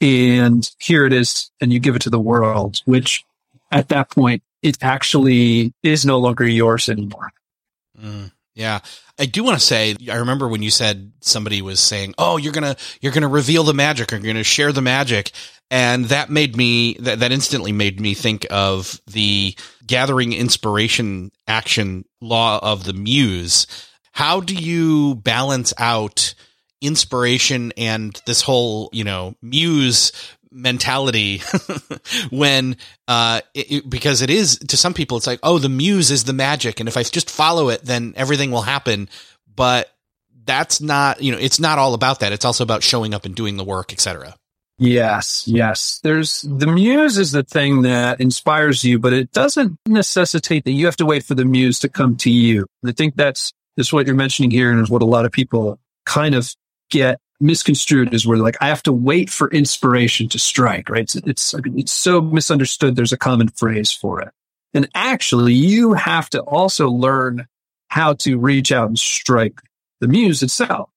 [0.00, 1.52] and here it is.
[1.60, 3.24] And you give it to the world, which
[3.70, 7.30] at that point, it actually is no longer yours anymore.
[8.02, 8.32] Mm.
[8.54, 8.80] Yeah.
[9.18, 12.52] I do want to say, I remember when you said somebody was saying, Oh, you're
[12.52, 15.30] to, you're to reveal the magic or you're to share the magic.
[15.70, 19.54] And that made me, that, that instantly made me think of the
[19.90, 23.66] gathering inspiration action law of the muse.
[24.12, 26.34] How do you balance out
[26.80, 30.12] inspiration and this whole, you know, muse
[30.52, 31.42] mentality
[32.30, 32.76] when
[33.06, 36.24] uh it, it, because it is to some people it's like oh the muse is
[36.24, 39.08] the magic and if i just follow it then everything will happen
[39.54, 39.94] but
[40.44, 43.36] that's not you know it's not all about that it's also about showing up and
[43.36, 44.34] doing the work etc
[44.80, 50.64] yes yes there's the muse is the thing that inspires you but it doesn't necessitate
[50.64, 53.52] that you have to wait for the muse to come to you i think that's
[53.76, 56.52] that's what you're mentioning here and is what a lot of people kind of
[56.90, 61.02] get misconstrued is where like I have to wait for inspiration to strike, right?
[61.02, 62.96] It's, it's, it's so misunderstood.
[62.96, 64.28] There's a common phrase for it.
[64.74, 67.46] And actually you have to also learn
[67.88, 69.60] how to reach out and strike
[70.00, 70.90] the muse itself.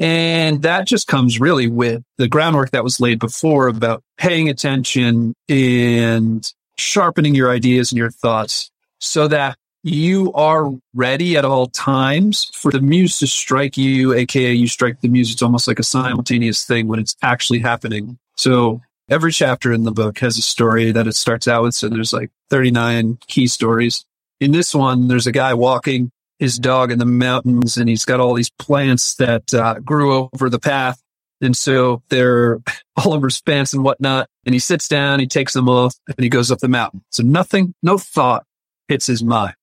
[0.00, 5.34] And that just comes really with the groundwork that was laid before about paying attention
[5.48, 8.70] and sharpening your ideas and your thoughts
[9.00, 14.52] so that you are ready at all times for the muse to strike you, aka
[14.52, 15.32] you strike the muse.
[15.32, 18.18] It's almost like a simultaneous thing when it's actually happening.
[18.36, 21.74] So every chapter in the book has a story that it starts out with.
[21.74, 24.04] So there's like 39 key stories.
[24.40, 28.20] In this one, there's a guy walking his dog in the mountains and he's got
[28.20, 31.02] all these plants that uh, grew over the path.
[31.40, 32.58] And so they're
[32.96, 34.28] all over his pants and whatnot.
[34.44, 37.02] And he sits down, he takes them off and he goes up the mountain.
[37.10, 38.44] So nothing, no thought
[38.88, 39.54] hits his mind.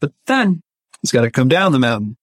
[0.00, 0.62] But then
[1.02, 2.16] he's got to come down the mountain.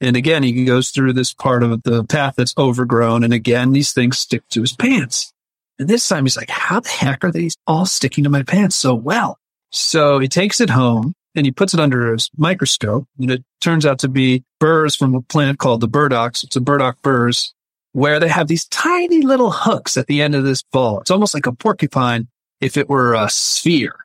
[0.00, 3.22] And again, he goes through this part of the path that's overgrown.
[3.22, 5.32] And again, these things stick to his pants.
[5.78, 8.74] And this time he's like, how the heck are these all sticking to my pants
[8.74, 9.38] so well?
[9.70, 13.06] So he takes it home and he puts it under his microscope.
[13.18, 16.44] And it turns out to be burrs from a plant called the burdocks.
[16.44, 17.54] It's a burdock burrs
[17.92, 21.00] where they have these tiny little hooks at the end of this ball.
[21.00, 22.28] It's almost like a porcupine
[22.60, 23.96] if it were a sphere.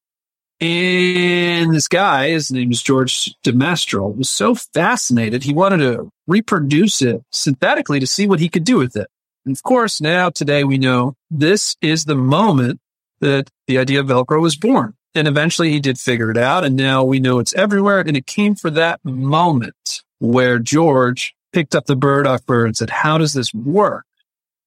[0.59, 6.09] And this guy, his name is George de Mestral, was so fascinated, he wanted to
[6.25, 9.07] reproduce it synthetically to see what he could do with it.
[9.45, 12.79] And of course, now today we know this is the moment
[13.21, 14.95] that the idea of Velcro was born.
[15.17, 16.63] And eventually he did figure it out.
[16.63, 17.99] And now we know it's everywhere.
[17.99, 22.89] And it came for that moment where George picked up the burdock bird and said,
[22.89, 24.05] how does this work?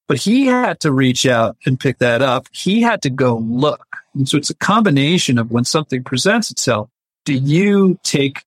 [0.07, 2.47] But he had to reach out and pick that up.
[2.51, 3.85] He had to go look.
[4.13, 6.89] And so it's a combination of when something presents itself,
[7.23, 8.43] do you take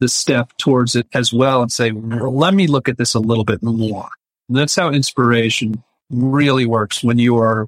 [0.00, 3.20] the step towards it as well and say, well, let me look at this a
[3.20, 4.08] little bit more.
[4.48, 7.66] And that's how inspiration really works when you are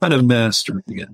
[0.00, 1.08] kind of mastering it.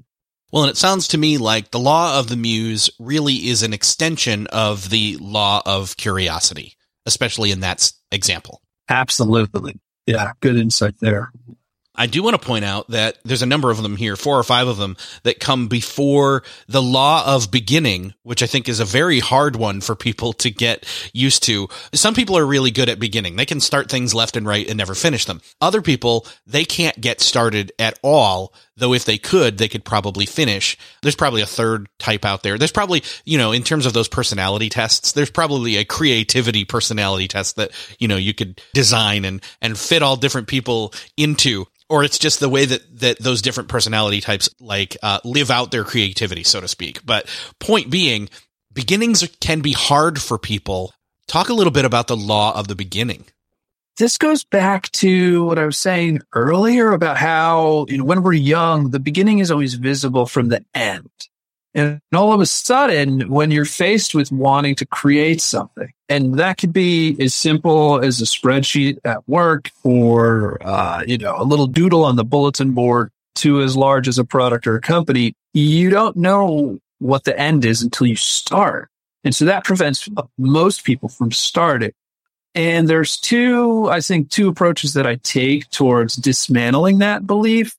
[0.53, 3.73] Well, and it sounds to me like the law of the muse really is an
[3.73, 6.77] extension of the law of curiosity,
[7.07, 8.61] especially in that example.
[8.89, 9.81] Absolutely.
[10.07, 11.33] Yeah, good insight there.
[11.95, 14.43] I do want to point out that there's a number of them here, four or
[14.43, 18.87] five of them that come before the law of beginning, which I think is a
[18.87, 21.69] very hard one for people to get used to.
[21.93, 23.37] Some people are really good at beginning.
[23.37, 25.43] They can start things left and right and never finish them.
[25.61, 28.55] Other people, they can't get started at all.
[28.77, 30.79] Though if they could, they could probably finish.
[31.03, 32.57] There's probably a third type out there.
[32.57, 37.29] There's probably, you know, in terms of those personality tests, there's probably a creativity personality
[37.29, 42.03] test that, you know, you could design and, and fit all different people into or
[42.03, 45.85] it's just the way that that those different personality types like uh, live out their
[45.85, 47.05] creativity, so to speak.
[47.05, 47.29] But
[47.61, 48.31] point being,
[48.73, 50.95] beginnings can be hard for people.
[51.29, 53.27] Talk a little bit about the law of the beginning.
[53.99, 58.33] This goes back to what I was saying earlier about how, you know, when we're
[58.33, 61.11] young, the beginning is always visible from the end.
[61.75, 66.59] And all of a sudden, when you're faced with wanting to create something, and that
[66.59, 71.67] could be as simple as a spreadsheet at work or, uh, you know, a little
[71.67, 75.91] doodle on the bulletin board to as large as a product or a company, you
[75.91, 78.89] don't know what the end is until you start.
[79.25, 81.93] And so that prevents most people from starting.
[82.55, 87.75] And there's two, I think, two approaches that I take towards dismantling that belief.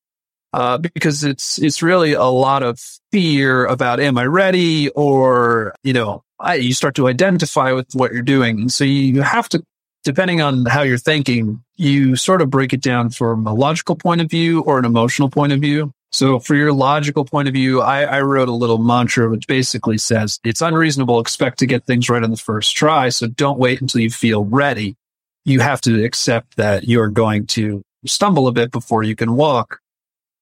[0.53, 2.80] uh, because it's it's really a lot of
[3.11, 8.13] fear about am I ready or you know I, you start to identify with what
[8.13, 9.63] you're doing, so you have to
[10.03, 14.21] depending on how you're thinking, you sort of break it down from a logical point
[14.21, 15.93] of view or an emotional point of view.
[16.14, 19.97] So for your logical point of view, I, I, wrote a little mantra which basically
[19.97, 23.09] says it's unreasonable expect to get things right on the first try.
[23.09, 24.95] So don't wait until you feel ready.
[25.43, 29.80] You have to accept that you're going to stumble a bit before you can walk.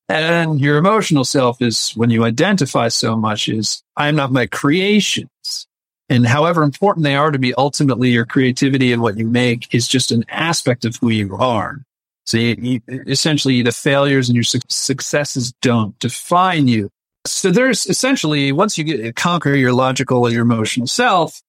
[0.09, 5.67] And your emotional self is when you identify so much is I'm not my creations.
[6.09, 9.87] And however important they are to be, ultimately your creativity and what you make is
[9.87, 11.81] just an aspect of who you are.
[12.25, 16.89] So you, you, essentially the failures and your su- successes don't define you.
[17.25, 21.41] So there's essentially, once you get conquer your logical or your emotional self,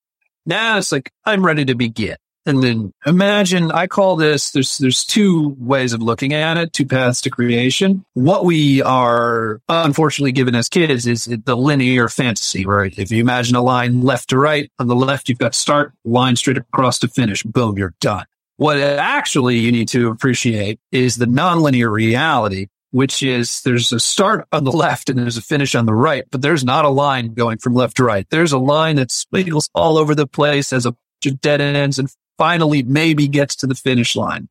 [0.44, 2.16] now it's like, I'm ready to begin.
[2.44, 6.84] And then imagine, I call this, there's, there's two ways of looking at it, two
[6.84, 8.04] paths to creation.
[8.14, 12.92] What we are unfortunately given as kids is the linear fantasy, right?
[12.98, 16.34] If you imagine a line left to right, on the left, you've got start, line
[16.34, 17.44] straight across to finish.
[17.44, 18.26] Boom, you're done.
[18.56, 24.46] What actually you need to appreciate is the nonlinear reality, which is there's a start
[24.52, 27.34] on the left and there's a finish on the right, but there's not a line
[27.34, 28.26] going from left to right.
[28.30, 31.98] There's a line that squiggles all over the place as a bunch of dead ends
[31.98, 34.48] and finally maybe gets to the finish line.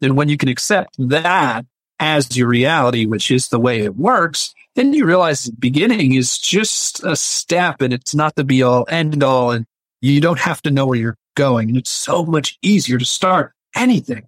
[0.00, 1.66] Then when you can accept that
[1.98, 6.38] as your reality, which is the way it works, then you realize the beginning is
[6.38, 9.50] just a step and it's not the be all end all.
[9.50, 9.66] And
[10.00, 11.68] you don't have to know where you're going.
[11.70, 14.26] And it's so much easier to start anything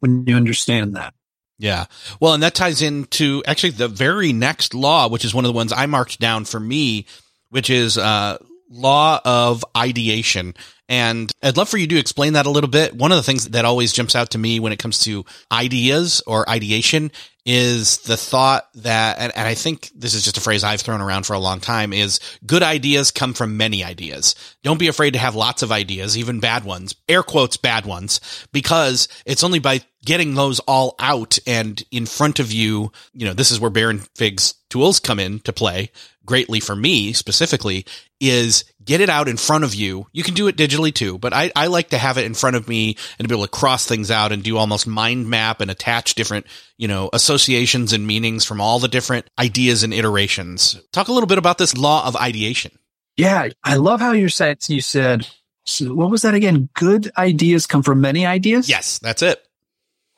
[0.00, 1.14] when you understand that.
[1.58, 1.86] Yeah.
[2.18, 5.56] Well, and that ties into actually the very next law, which is one of the
[5.56, 7.06] ones I marked down for me,
[7.50, 8.38] which is, uh,
[8.70, 10.54] law of ideation.
[10.88, 12.94] And I'd love for you to explain that a little bit.
[12.94, 16.22] One of the things that always jumps out to me when it comes to ideas
[16.26, 17.10] or ideation
[17.44, 21.00] is the thought that, and, and, I think this is just a phrase I've thrown
[21.00, 24.34] around for a long time is good ideas come from many ideas.
[24.62, 28.20] Don't be afraid to have lots of ideas, even bad ones, air quotes, bad ones,
[28.52, 33.34] because it's only by getting those all out and in front of you, you know,
[33.34, 35.90] this is where Baron Fig's tools come in to play
[36.24, 37.84] greatly for me specifically
[38.18, 40.06] is get it out in front of you.
[40.12, 42.56] You can do it digitally too, but I, I like to have it in front
[42.56, 45.60] of me and to be able to cross things out and do almost mind map
[45.60, 46.46] and attach different,
[46.78, 50.80] you know, associations and meanings from all the different ideas and iterations.
[50.90, 52.72] Talk a little bit about this law of ideation.
[53.18, 55.26] Yeah, I love how you said you said
[55.66, 56.70] so what was that again?
[56.72, 58.70] Good ideas come from many ideas?
[58.70, 59.46] Yes, that's it.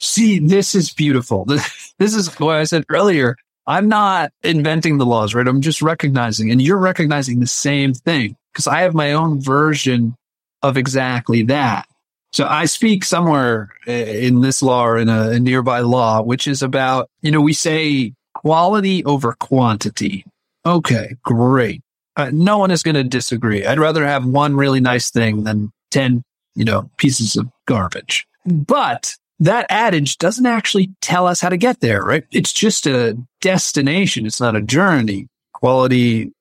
[0.01, 1.47] See, this is beautiful.
[1.99, 3.37] This is what I said earlier.
[3.67, 5.47] I'm not inventing the laws, right?
[5.47, 10.17] I'm just recognizing, and you're recognizing the same thing because I have my own version
[10.63, 11.87] of exactly that.
[12.33, 16.49] So I speak somewhere eh, in this law or in a, a nearby law, which
[16.49, 20.25] is about, you know, we say quality over quantity.
[20.65, 21.83] Okay, great.
[22.17, 23.67] Uh, no one is going to disagree.
[23.67, 26.23] I'd rather have one really nice thing than 10,
[26.55, 28.27] you know, pieces of garbage.
[28.47, 32.25] But that adage doesn't actually tell us how to get there, right?
[32.31, 34.27] It's just a destination.
[34.27, 35.29] It's not a journey.
[35.55, 36.33] Quality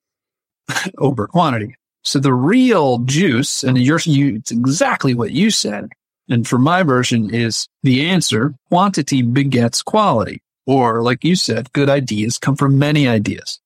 [0.97, 1.75] over quantity.
[2.03, 5.89] So the real juice, and you, it's exactly what you said.
[6.29, 10.41] And for my version is the answer, quantity begets quality.
[10.67, 13.59] Or like you said, good ideas come from many ideas.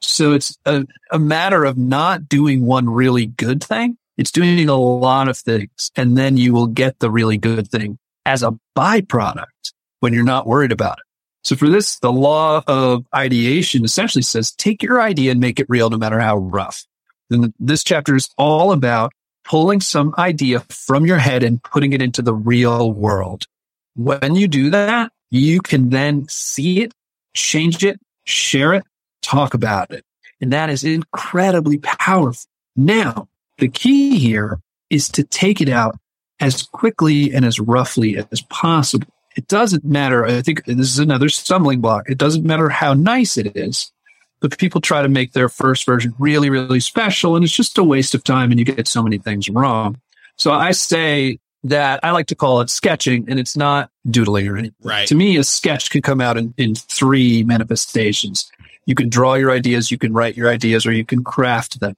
[0.00, 3.96] So it's a, a matter of not doing one really good thing.
[4.16, 7.98] It's doing a lot of things and then you will get the really good thing
[8.28, 11.04] as a byproduct when you're not worried about it.
[11.44, 15.66] So for this, the law of ideation essentially says take your idea and make it
[15.70, 16.84] real no matter how rough.
[17.30, 19.12] And this chapter is all about
[19.44, 23.46] pulling some idea from your head and putting it into the real world.
[23.96, 26.92] When you do that, you can then see it,
[27.34, 28.84] change it, share it,
[29.22, 30.04] talk about it.
[30.38, 32.44] And that is incredibly powerful.
[32.76, 34.60] Now, the key here
[34.90, 35.96] is to take it out
[36.40, 39.06] as quickly and as roughly as possible.
[39.36, 40.24] It doesn't matter.
[40.24, 42.08] I think this is another stumbling block.
[42.10, 43.92] It doesn't matter how nice it is,
[44.40, 47.36] but people try to make their first version really, really special.
[47.36, 50.00] And it's just a waste of time and you get so many things wrong.
[50.36, 54.56] So I say that I like to call it sketching and it's not doodling or
[54.56, 54.76] anything.
[54.82, 55.08] Right.
[55.08, 58.50] To me, a sketch can come out in, in three manifestations.
[58.86, 61.94] You can draw your ideas, you can write your ideas, or you can craft them.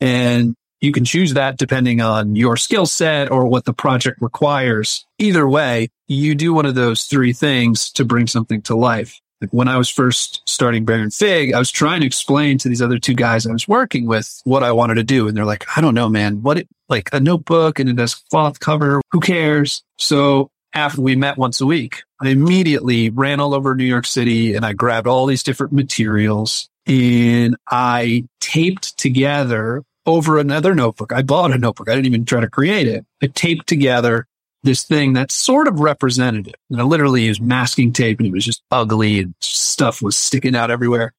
[0.00, 5.06] And you can choose that depending on your skill set or what the project requires.
[5.18, 9.20] Either way, you do one of those three things to bring something to life.
[9.50, 12.98] When I was first starting Baron Fig, I was trying to explain to these other
[12.98, 15.28] two guys I was working with what I wanted to do.
[15.28, 16.42] And they're like, I don't know, man.
[16.42, 19.00] What, it, like a notebook and it has cloth cover.
[19.12, 19.84] Who cares?
[19.96, 24.54] So after we met once a week, I immediately ran all over New York City
[24.54, 31.12] and I grabbed all these different materials and I taped together over another notebook.
[31.12, 31.90] I bought a notebook.
[31.90, 33.04] I didn't even try to create it.
[33.22, 34.26] I taped together
[34.62, 36.54] this thing that's sort of representative.
[36.70, 40.56] And I literally used masking tape and it was just ugly and stuff was sticking
[40.56, 41.12] out everywhere.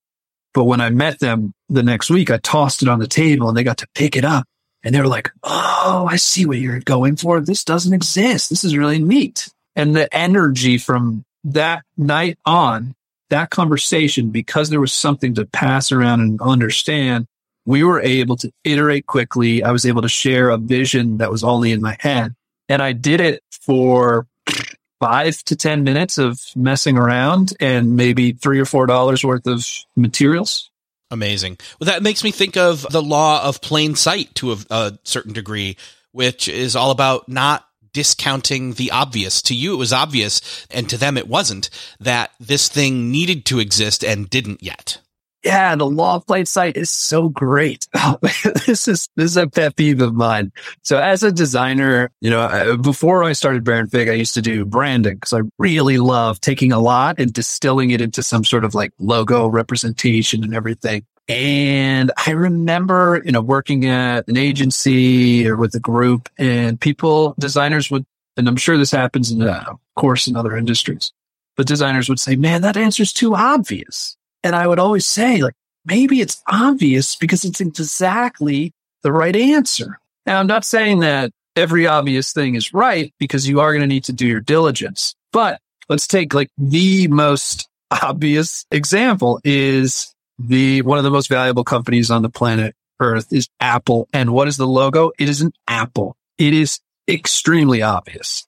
[0.55, 3.55] But when I met them the next week, I tossed it on the table and
[3.55, 4.45] they got to pick it up
[4.83, 7.39] and they were like, Oh, I see what you're going for.
[7.39, 8.49] This doesn't exist.
[8.49, 9.49] This is really neat.
[9.75, 12.95] And the energy from that night on,
[13.29, 17.27] that conversation, because there was something to pass around and understand,
[17.69, 19.63] we were able to iterate quickly.
[19.63, 22.33] I was able to share a vision that was only in my head.
[22.67, 24.25] And I did it for
[24.99, 29.67] five to 10 minutes of messing around and maybe three or four dollars worth of
[29.95, 30.71] materials.
[31.11, 31.59] Amazing.
[31.79, 35.33] Well, that makes me think of the law of plain sight to a, a certain
[35.33, 35.77] degree,
[36.11, 39.43] which is all about not discounting the obvious.
[39.43, 43.59] To you, it was obvious, and to them, it wasn't that this thing needed to
[43.59, 44.97] exist and didn't yet.
[45.43, 47.87] Yeah, the law of plain sight is so great.
[48.65, 50.51] this is this is a pet peeve of mine.
[50.83, 54.65] So, as a designer, you know, before I started Baron Fig, I used to do
[54.65, 58.75] branding because I really love taking a lot and distilling it into some sort of
[58.75, 61.05] like logo representation and everything.
[61.29, 67.35] And I remember, you know, working at an agency or with a group, and people,
[67.39, 71.13] designers would, and I'm sure this happens in, uh, of course, in other industries,
[71.55, 75.55] but designers would say, "Man, that answer's too obvious." And I would always say, like,
[75.85, 78.73] maybe it's obvious because it's exactly
[79.03, 79.99] the right answer.
[80.25, 83.87] Now, I'm not saying that every obvious thing is right because you are going to
[83.87, 85.15] need to do your diligence.
[85.31, 85.59] But
[85.89, 92.11] let's take like the most obvious example is the one of the most valuable companies
[92.11, 94.07] on the planet Earth is Apple.
[94.13, 95.11] And what is the logo?
[95.17, 96.15] It is an apple.
[96.37, 98.45] It is extremely obvious.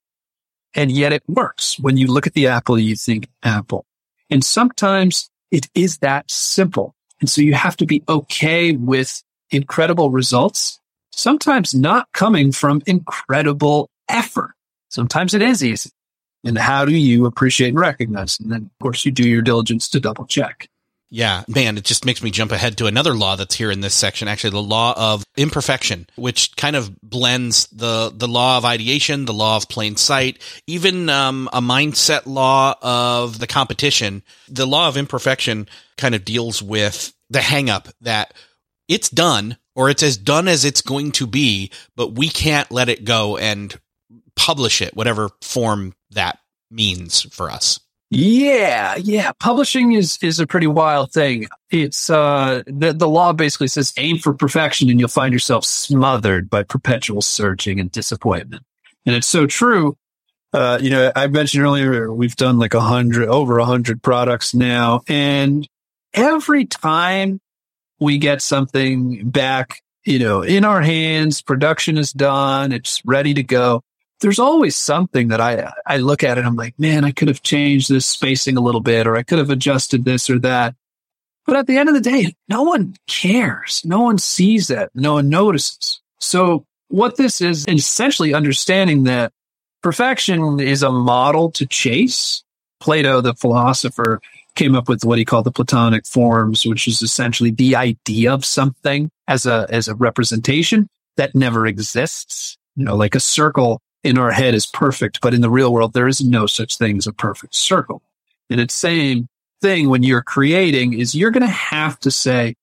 [0.76, 1.80] And yet it works.
[1.80, 3.86] When you look at the apple, you think apple.
[4.30, 6.96] And sometimes it is that simple.
[7.20, 9.22] And so you have to be okay with
[9.52, 10.80] incredible results,
[11.12, 14.52] sometimes not coming from incredible effort.
[14.90, 15.92] Sometimes it is easy.
[16.44, 18.40] And how do you appreciate and recognize?
[18.40, 20.68] And then, of course, you do your diligence to double check.
[21.14, 23.94] Yeah, man, it just makes me jump ahead to another law that's here in this
[23.94, 24.30] section.
[24.30, 29.34] Actually, the law of imperfection, which kind of blends the the law of ideation, the
[29.34, 34.24] law of plain sight, even um, a mindset law of the competition.
[34.48, 38.34] The law of imperfection kind of deals with the hangup that
[38.88, 42.88] it's done or it's as done as it's going to be, but we can't let
[42.88, 43.78] it go and
[44.38, 46.40] publish it, whatever form that
[46.70, 47.82] means for us.
[48.14, 49.32] Yeah, yeah.
[49.40, 51.48] Publishing is is a pretty wild thing.
[51.70, 56.50] It's uh the the law basically says aim for perfection and you'll find yourself smothered
[56.50, 58.64] by perpetual searching and disappointment.
[59.06, 59.96] And it's so true.
[60.52, 64.54] Uh, you know, I mentioned earlier we've done like a hundred over a hundred products
[64.54, 65.66] now, and
[66.14, 67.40] every time
[68.02, 73.44] we get something back, you know, in our hands, production is done, it's ready to
[73.44, 73.82] go
[74.22, 76.46] there's always something that I, I look at it.
[76.46, 79.40] I'm like, man, I could have changed this spacing a little bit, or I could
[79.40, 80.76] have adjusted this or that.
[81.46, 83.82] But at the end of the day, no one cares.
[83.84, 84.92] No one sees that.
[84.94, 86.02] No one notices.
[86.20, 89.34] So what this is essentially understanding that
[89.82, 92.44] perfection is a model to chase.
[92.80, 94.22] Plato, the philosopher,
[94.56, 98.46] came up with what he called the Platonic forms, which is essentially the idea of
[98.46, 102.58] something as a, as a representation that never exists.
[102.76, 105.94] You know, like a circle in our head is perfect, but in the real world,
[105.94, 108.02] there is no such thing as a perfect circle.
[108.50, 109.28] And it's same
[109.62, 112.56] thing when you're creating is you're going to have to say,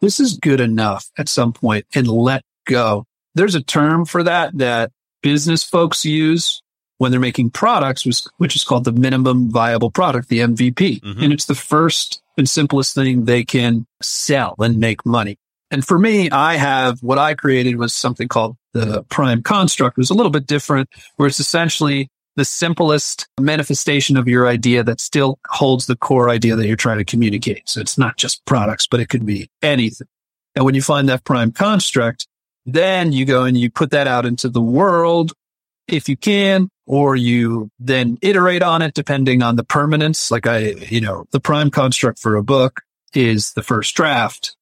[0.00, 3.04] this is good enough at some point and let go.
[3.34, 4.90] There's a term for that that
[5.22, 6.62] business folks use
[6.98, 8.06] when they're making products,
[8.38, 11.00] which is called the minimum viable product, the MVP.
[11.00, 11.22] Mm-hmm.
[11.22, 15.38] And it's the first and simplest thing they can sell and make money.
[15.70, 19.98] And for me, I have what I created was something called the prime construct.
[19.98, 24.84] It was a little bit different, where it's essentially the simplest manifestation of your idea
[24.84, 27.68] that still holds the core idea that you're trying to communicate.
[27.68, 30.06] So it's not just products, but it could be anything.
[30.54, 32.26] And when you find that prime construct,
[32.64, 35.32] then you go and you put that out into the world
[35.88, 40.30] if you can, or you then iterate on it depending on the permanence.
[40.30, 42.82] Like I, you know, the prime construct for a book
[43.14, 44.56] is the first draft.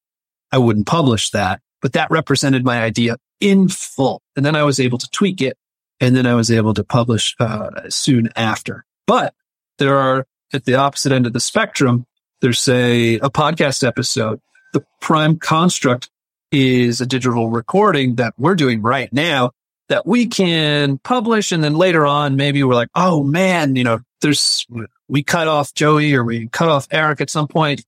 [0.54, 4.22] I wouldn't publish that, but that represented my idea in full.
[4.36, 5.58] And then I was able to tweak it
[5.98, 8.84] and then I was able to publish uh, soon after.
[9.04, 9.34] But
[9.78, 12.06] there are at the opposite end of the spectrum,
[12.40, 14.40] there's say a podcast episode.
[14.74, 16.08] The prime construct
[16.52, 19.50] is a digital recording that we're doing right now
[19.88, 21.50] that we can publish.
[21.50, 24.68] And then later on, maybe we're like, oh man, you know, there's,
[25.08, 27.84] we cut off Joey or we cut off Eric at some point.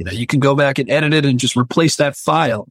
[0.00, 2.66] You know, you can go back and edit it and just replace that file.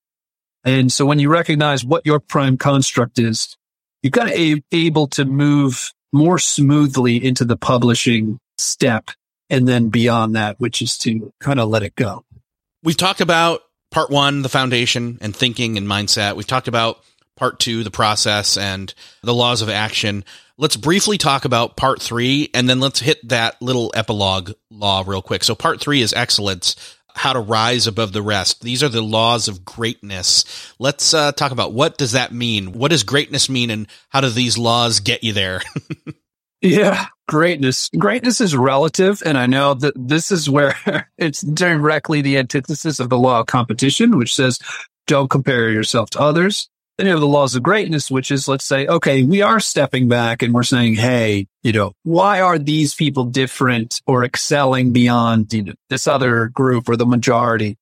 [0.64, 3.56] And so when you recognize what your prime construct is,
[4.02, 9.12] you're kind of able to move more smoothly into the publishing step
[9.48, 12.26] and then beyond that, which is to kind of let it go.
[12.82, 13.62] We've talked about
[13.92, 16.36] part one, the foundation and thinking and mindset.
[16.36, 17.00] We've talked about
[17.36, 20.26] part two, the process and the laws of action.
[20.58, 25.22] Let's briefly talk about part three and then let's hit that little epilogue law real
[25.22, 25.44] quick.
[25.44, 26.76] So part three is excellence,
[27.16, 28.62] how to rise above the rest.
[28.62, 30.74] These are the laws of greatness.
[30.80, 32.74] Let's uh, talk about what does that mean?
[32.74, 35.62] What does greatness mean and how do these laws get you there?
[36.62, 37.90] Yeah, greatness.
[37.98, 39.24] Greatness is relative.
[39.26, 40.76] And I know that this is where
[41.18, 44.60] it's directly the antithesis of the law of competition, which says
[45.08, 46.70] don't compare yourself to others.
[47.00, 50.10] Then you have the laws of greatness, which is let's say, okay, we are stepping
[50.10, 55.54] back and we're saying, Hey, you know, why are these people different or excelling beyond
[55.54, 57.78] you know, this other group or the majority?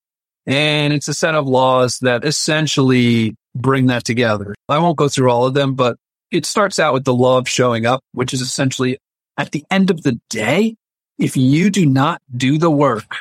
[0.46, 4.54] And it's a set of laws that essentially bring that together.
[4.70, 5.98] I won't go through all of them, but
[6.30, 9.00] it starts out with the law of showing up, which is essentially
[9.36, 10.76] at the end of the day,
[11.18, 13.16] if you do not do the work,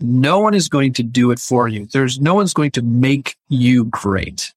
[0.00, 1.84] no one is going to do it for you.
[1.92, 4.54] There's no one's going to make you great.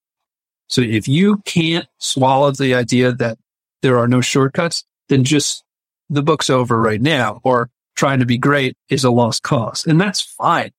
[0.74, 3.38] So if you can't swallow the idea that
[3.82, 5.62] there are no shortcuts, then just
[6.10, 9.86] the book's over right now or trying to be great is a lost cause.
[9.86, 10.72] And that's fine.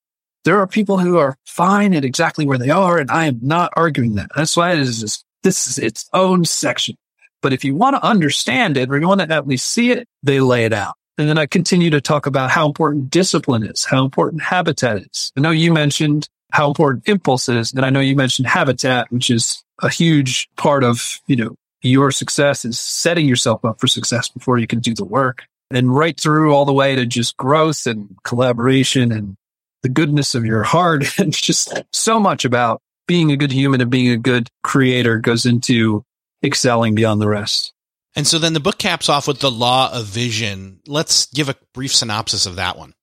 [0.43, 2.98] There are people who are fine at exactly where they are.
[2.98, 4.32] And I am not arguing that.
[4.36, 6.98] That's why it is just this is its own section.
[7.41, 10.10] But if you want to understand it or you want to at least see it,
[10.24, 10.96] they lay it out.
[11.18, 15.32] And then I continue to talk about how important discipline is, how important habitat is.
[15.38, 17.72] I know you mentioned how important impulse is.
[17.72, 22.11] And I know you mentioned habitat, which is a huge part of, you know, your
[22.11, 26.19] success is setting yourself up for success before you can do the work and right
[26.19, 29.36] through all the way to just growth and collaboration and
[29.84, 33.91] the goodness of your heart and just so much about being a good human and
[33.91, 36.03] being a good creator goes into
[36.43, 37.73] excelling beyond the rest.
[38.15, 40.80] And so then the book caps off with the law of vision.
[40.88, 42.93] Let's give a brief synopsis of that one.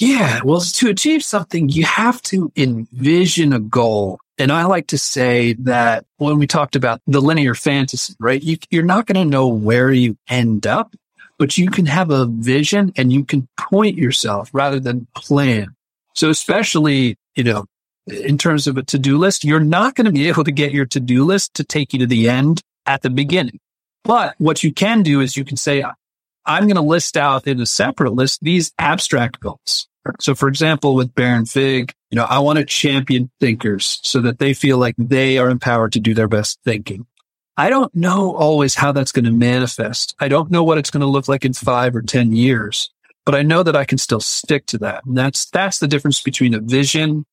[0.00, 0.40] Yeah.
[0.42, 4.18] Well, to achieve something, you have to envision a goal.
[4.38, 8.42] And I like to say that when we talked about the linear fantasy, right?
[8.42, 10.94] You, you're not going to know where you end up,
[11.38, 15.76] but you can have a vision and you can point yourself rather than plan.
[16.14, 17.66] So especially, you know,
[18.06, 20.86] in terms of a to-do list, you're not going to be able to get your
[20.86, 23.60] to-do list to take you to the end at the beginning.
[24.04, 25.84] But what you can do is you can say,
[26.46, 29.89] I'm going to list out in a separate list these abstract goals.
[30.20, 34.38] So for example, with Baron Fig, you know, I want to champion thinkers so that
[34.38, 37.06] they feel like they are empowered to do their best thinking.
[37.56, 40.14] I don't know always how that's going to manifest.
[40.18, 42.90] I don't know what it's going to look like in five or 10 years,
[43.26, 45.04] but I know that I can still stick to that.
[45.04, 47.26] And that's, that's the difference between a vision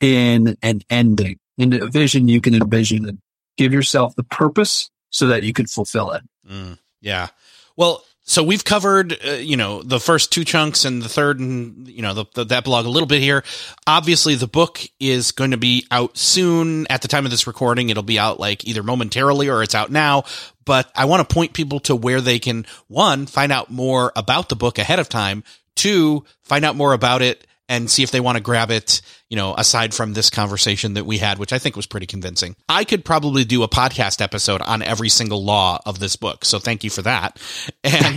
[0.00, 1.38] in an ending.
[1.58, 3.18] In a vision, you can envision and
[3.56, 6.22] give yourself the purpose so that you can fulfill it.
[6.50, 7.28] Mm, yeah.
[7.76, 11.86] Well, so we've covered, uh, you know, the first two chunks and the third and,
[11.86, 13.44] you know, the, the, that blog a little bit here.
[13.86, 16.86] Obviously, the book is going to be out soon.
[16.88, 19.90] At the time of this recording, it'll be out like either momentarily or it's out
[19.90, 20.24] now.
[20.64, 24.48] But I want to point people to where they can, one, find out more about
[24.48, 25.44] the book ahead of time,
[25.76, 29.02] two, find out more about it and see if they want to grab it,
[29.34, 32.54] you know, aside from this conversation that we had, which I think was pretty convincing.
[32.68, 36.44] I could probably do a podcast episode on every single law of this book.
[36.44, 37.42] So thank you for that.
[37.82, 38.16] And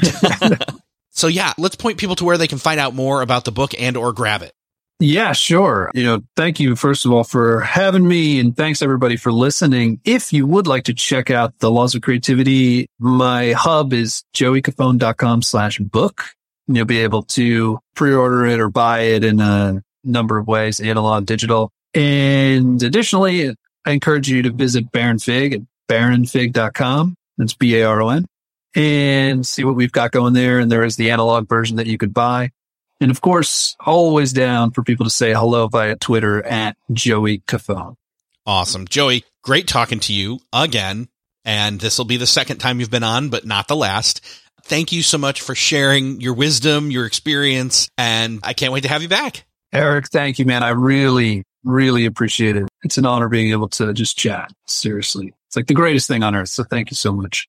[1.09, 3.71] so yeah, let's point people to where they can find out more about the book
[3.79, 4.53] and or grab it.
[4.99, 5.89] Yeah, sure.
[5.95, 8.39] You know, thank you, first of all, for having me.
[8.39, 9.99] And thanks everybody for listening.
[10.05, 15.41] If you would like to check out the laws of creativity, my hub is joeycofone.com
[15.41, 16.25] slash book.
[16.67, 21.25] You'll be able to pre-order it or buy it in a number of ways, analog,
[21.25, 21.71] digital.
[21.93, 27.15] And additionally, I encourage you to visit Baron Fig at baronfig.com.
[27.37, 28.25] That's B-A-R-O-N
[28.75, 30.59] and see what we've got going there.
[30.59, 32.51] And there is the analog version that you could buy.
[32.99, 37.95] And of course, always down for people to say hello via Twitter at Joey Cofone.
[38.45, 38.87] Awesome.
[38.87, 41.07] Joey, great talking to you again.
[41.43, 44.21] And this will be the second time you've been on, but not the last.
[44.63, 48.89] Thank you so much for sharing your wisdom, your experience, and I can't wait to
[48.89, 49.45] have you back.
[49.73, 50.63] Eric, thank you, man.
[50.63, 52.67] I really, really appreciate it.
[52.83, 54.51] It's an honor being able to just chat.
[54.65, 55.33] Seriously.
[55.47, 56.49] It's like the greatest thing on earth.
[56.49, 57.47] So thank you so much.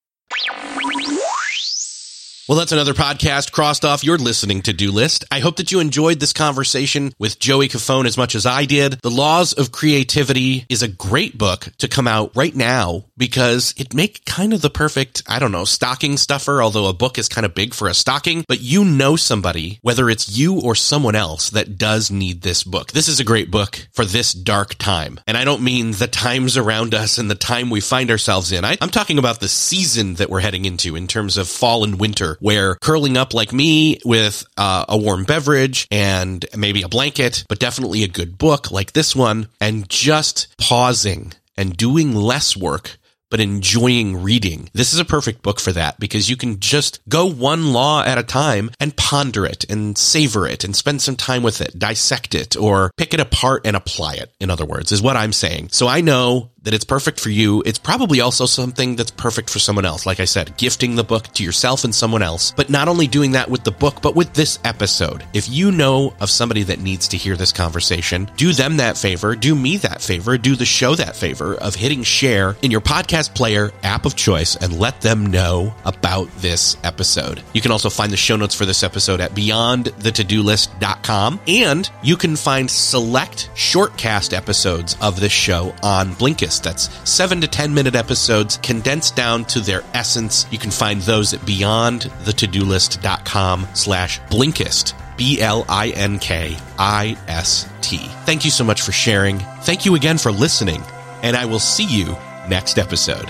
[2.49, 5.23] Well, that's another podcast crossed off your listening to do list.
[5.29, 8.93] I hope that you enjoyed this conversation with Joey Cofone as much as I did.
[9.03, 13.93] The Laws of Creativity is a great book to come out right now because it
[13.93, 17.45] make kind of the perfect, I don't know, stocking stuffer, although a book is kind
[17.45, 21.51] of big for a stocking, but you know somebody, whether it's you or someone else
[21.51, 22.93] that does need this book.
[22.93, 25.19] This is a great book for this dark time.
[25.27, 28.65] And I don't mean the times around us and the time we find ourselves in.
[28.65, 31.99] I, I'm talking about the season that we're heading into in terms of fall and
[31.99, 37.43] winter where curling up like me with uh, a warm beverage and maybe a blanket,
[37.49, 42.97] but definitely a good book like this one, and just pausing and doing less work
[43.29, 44.69] but enjoying reading.
[44.73, 48.17] This is a perfect book for that because you can just go one law at
[48.17, 52.33] a time and ponder it and savor it and spend some time with it, dissect
[52.33, 54.33] it or pick it apart and apply it.
[54.39, 55.69] In other words, is what I'm saying.
[55.69, 57.61] So I know that it's perfect for you.
[57.65, 60.05] It's probably also something that's perfect for someone else.
[60.05, 63.31] Like I said, gifting the book to yourself and someone else, but not only doing
[63.31, 65.23] that with the book, but with this episode.
[65.33, 69.35] If you know of somebody that needs to hear this conversation, do them that favor,
[69.35, 73.35] do me that favor, do the show that favor of hitting share in your podcast
[73.35, 77.41] player app of choice and let them know about this episode.
[77.53, 82.35] You can also find the show notes for this episode at beyondthetodolist.com and you can
[82.35, 86.48] find select shortcast episodes of this show on Blinkist.
[86.57, 90.47] That's seven to 10 minute episodes condensed down to their essence.
[90.49, 94.93] You can find those at beyondthetodolist.com slash Blinkist.
[95.19, 97.97] B L I N K I S T.
[98.25, 99.39] Thank you so much for sharing.
[99.63, 100.81] Thank you again for listening,
[101.21, 102.15] and I will see you
[102.47, 103.29] next episode.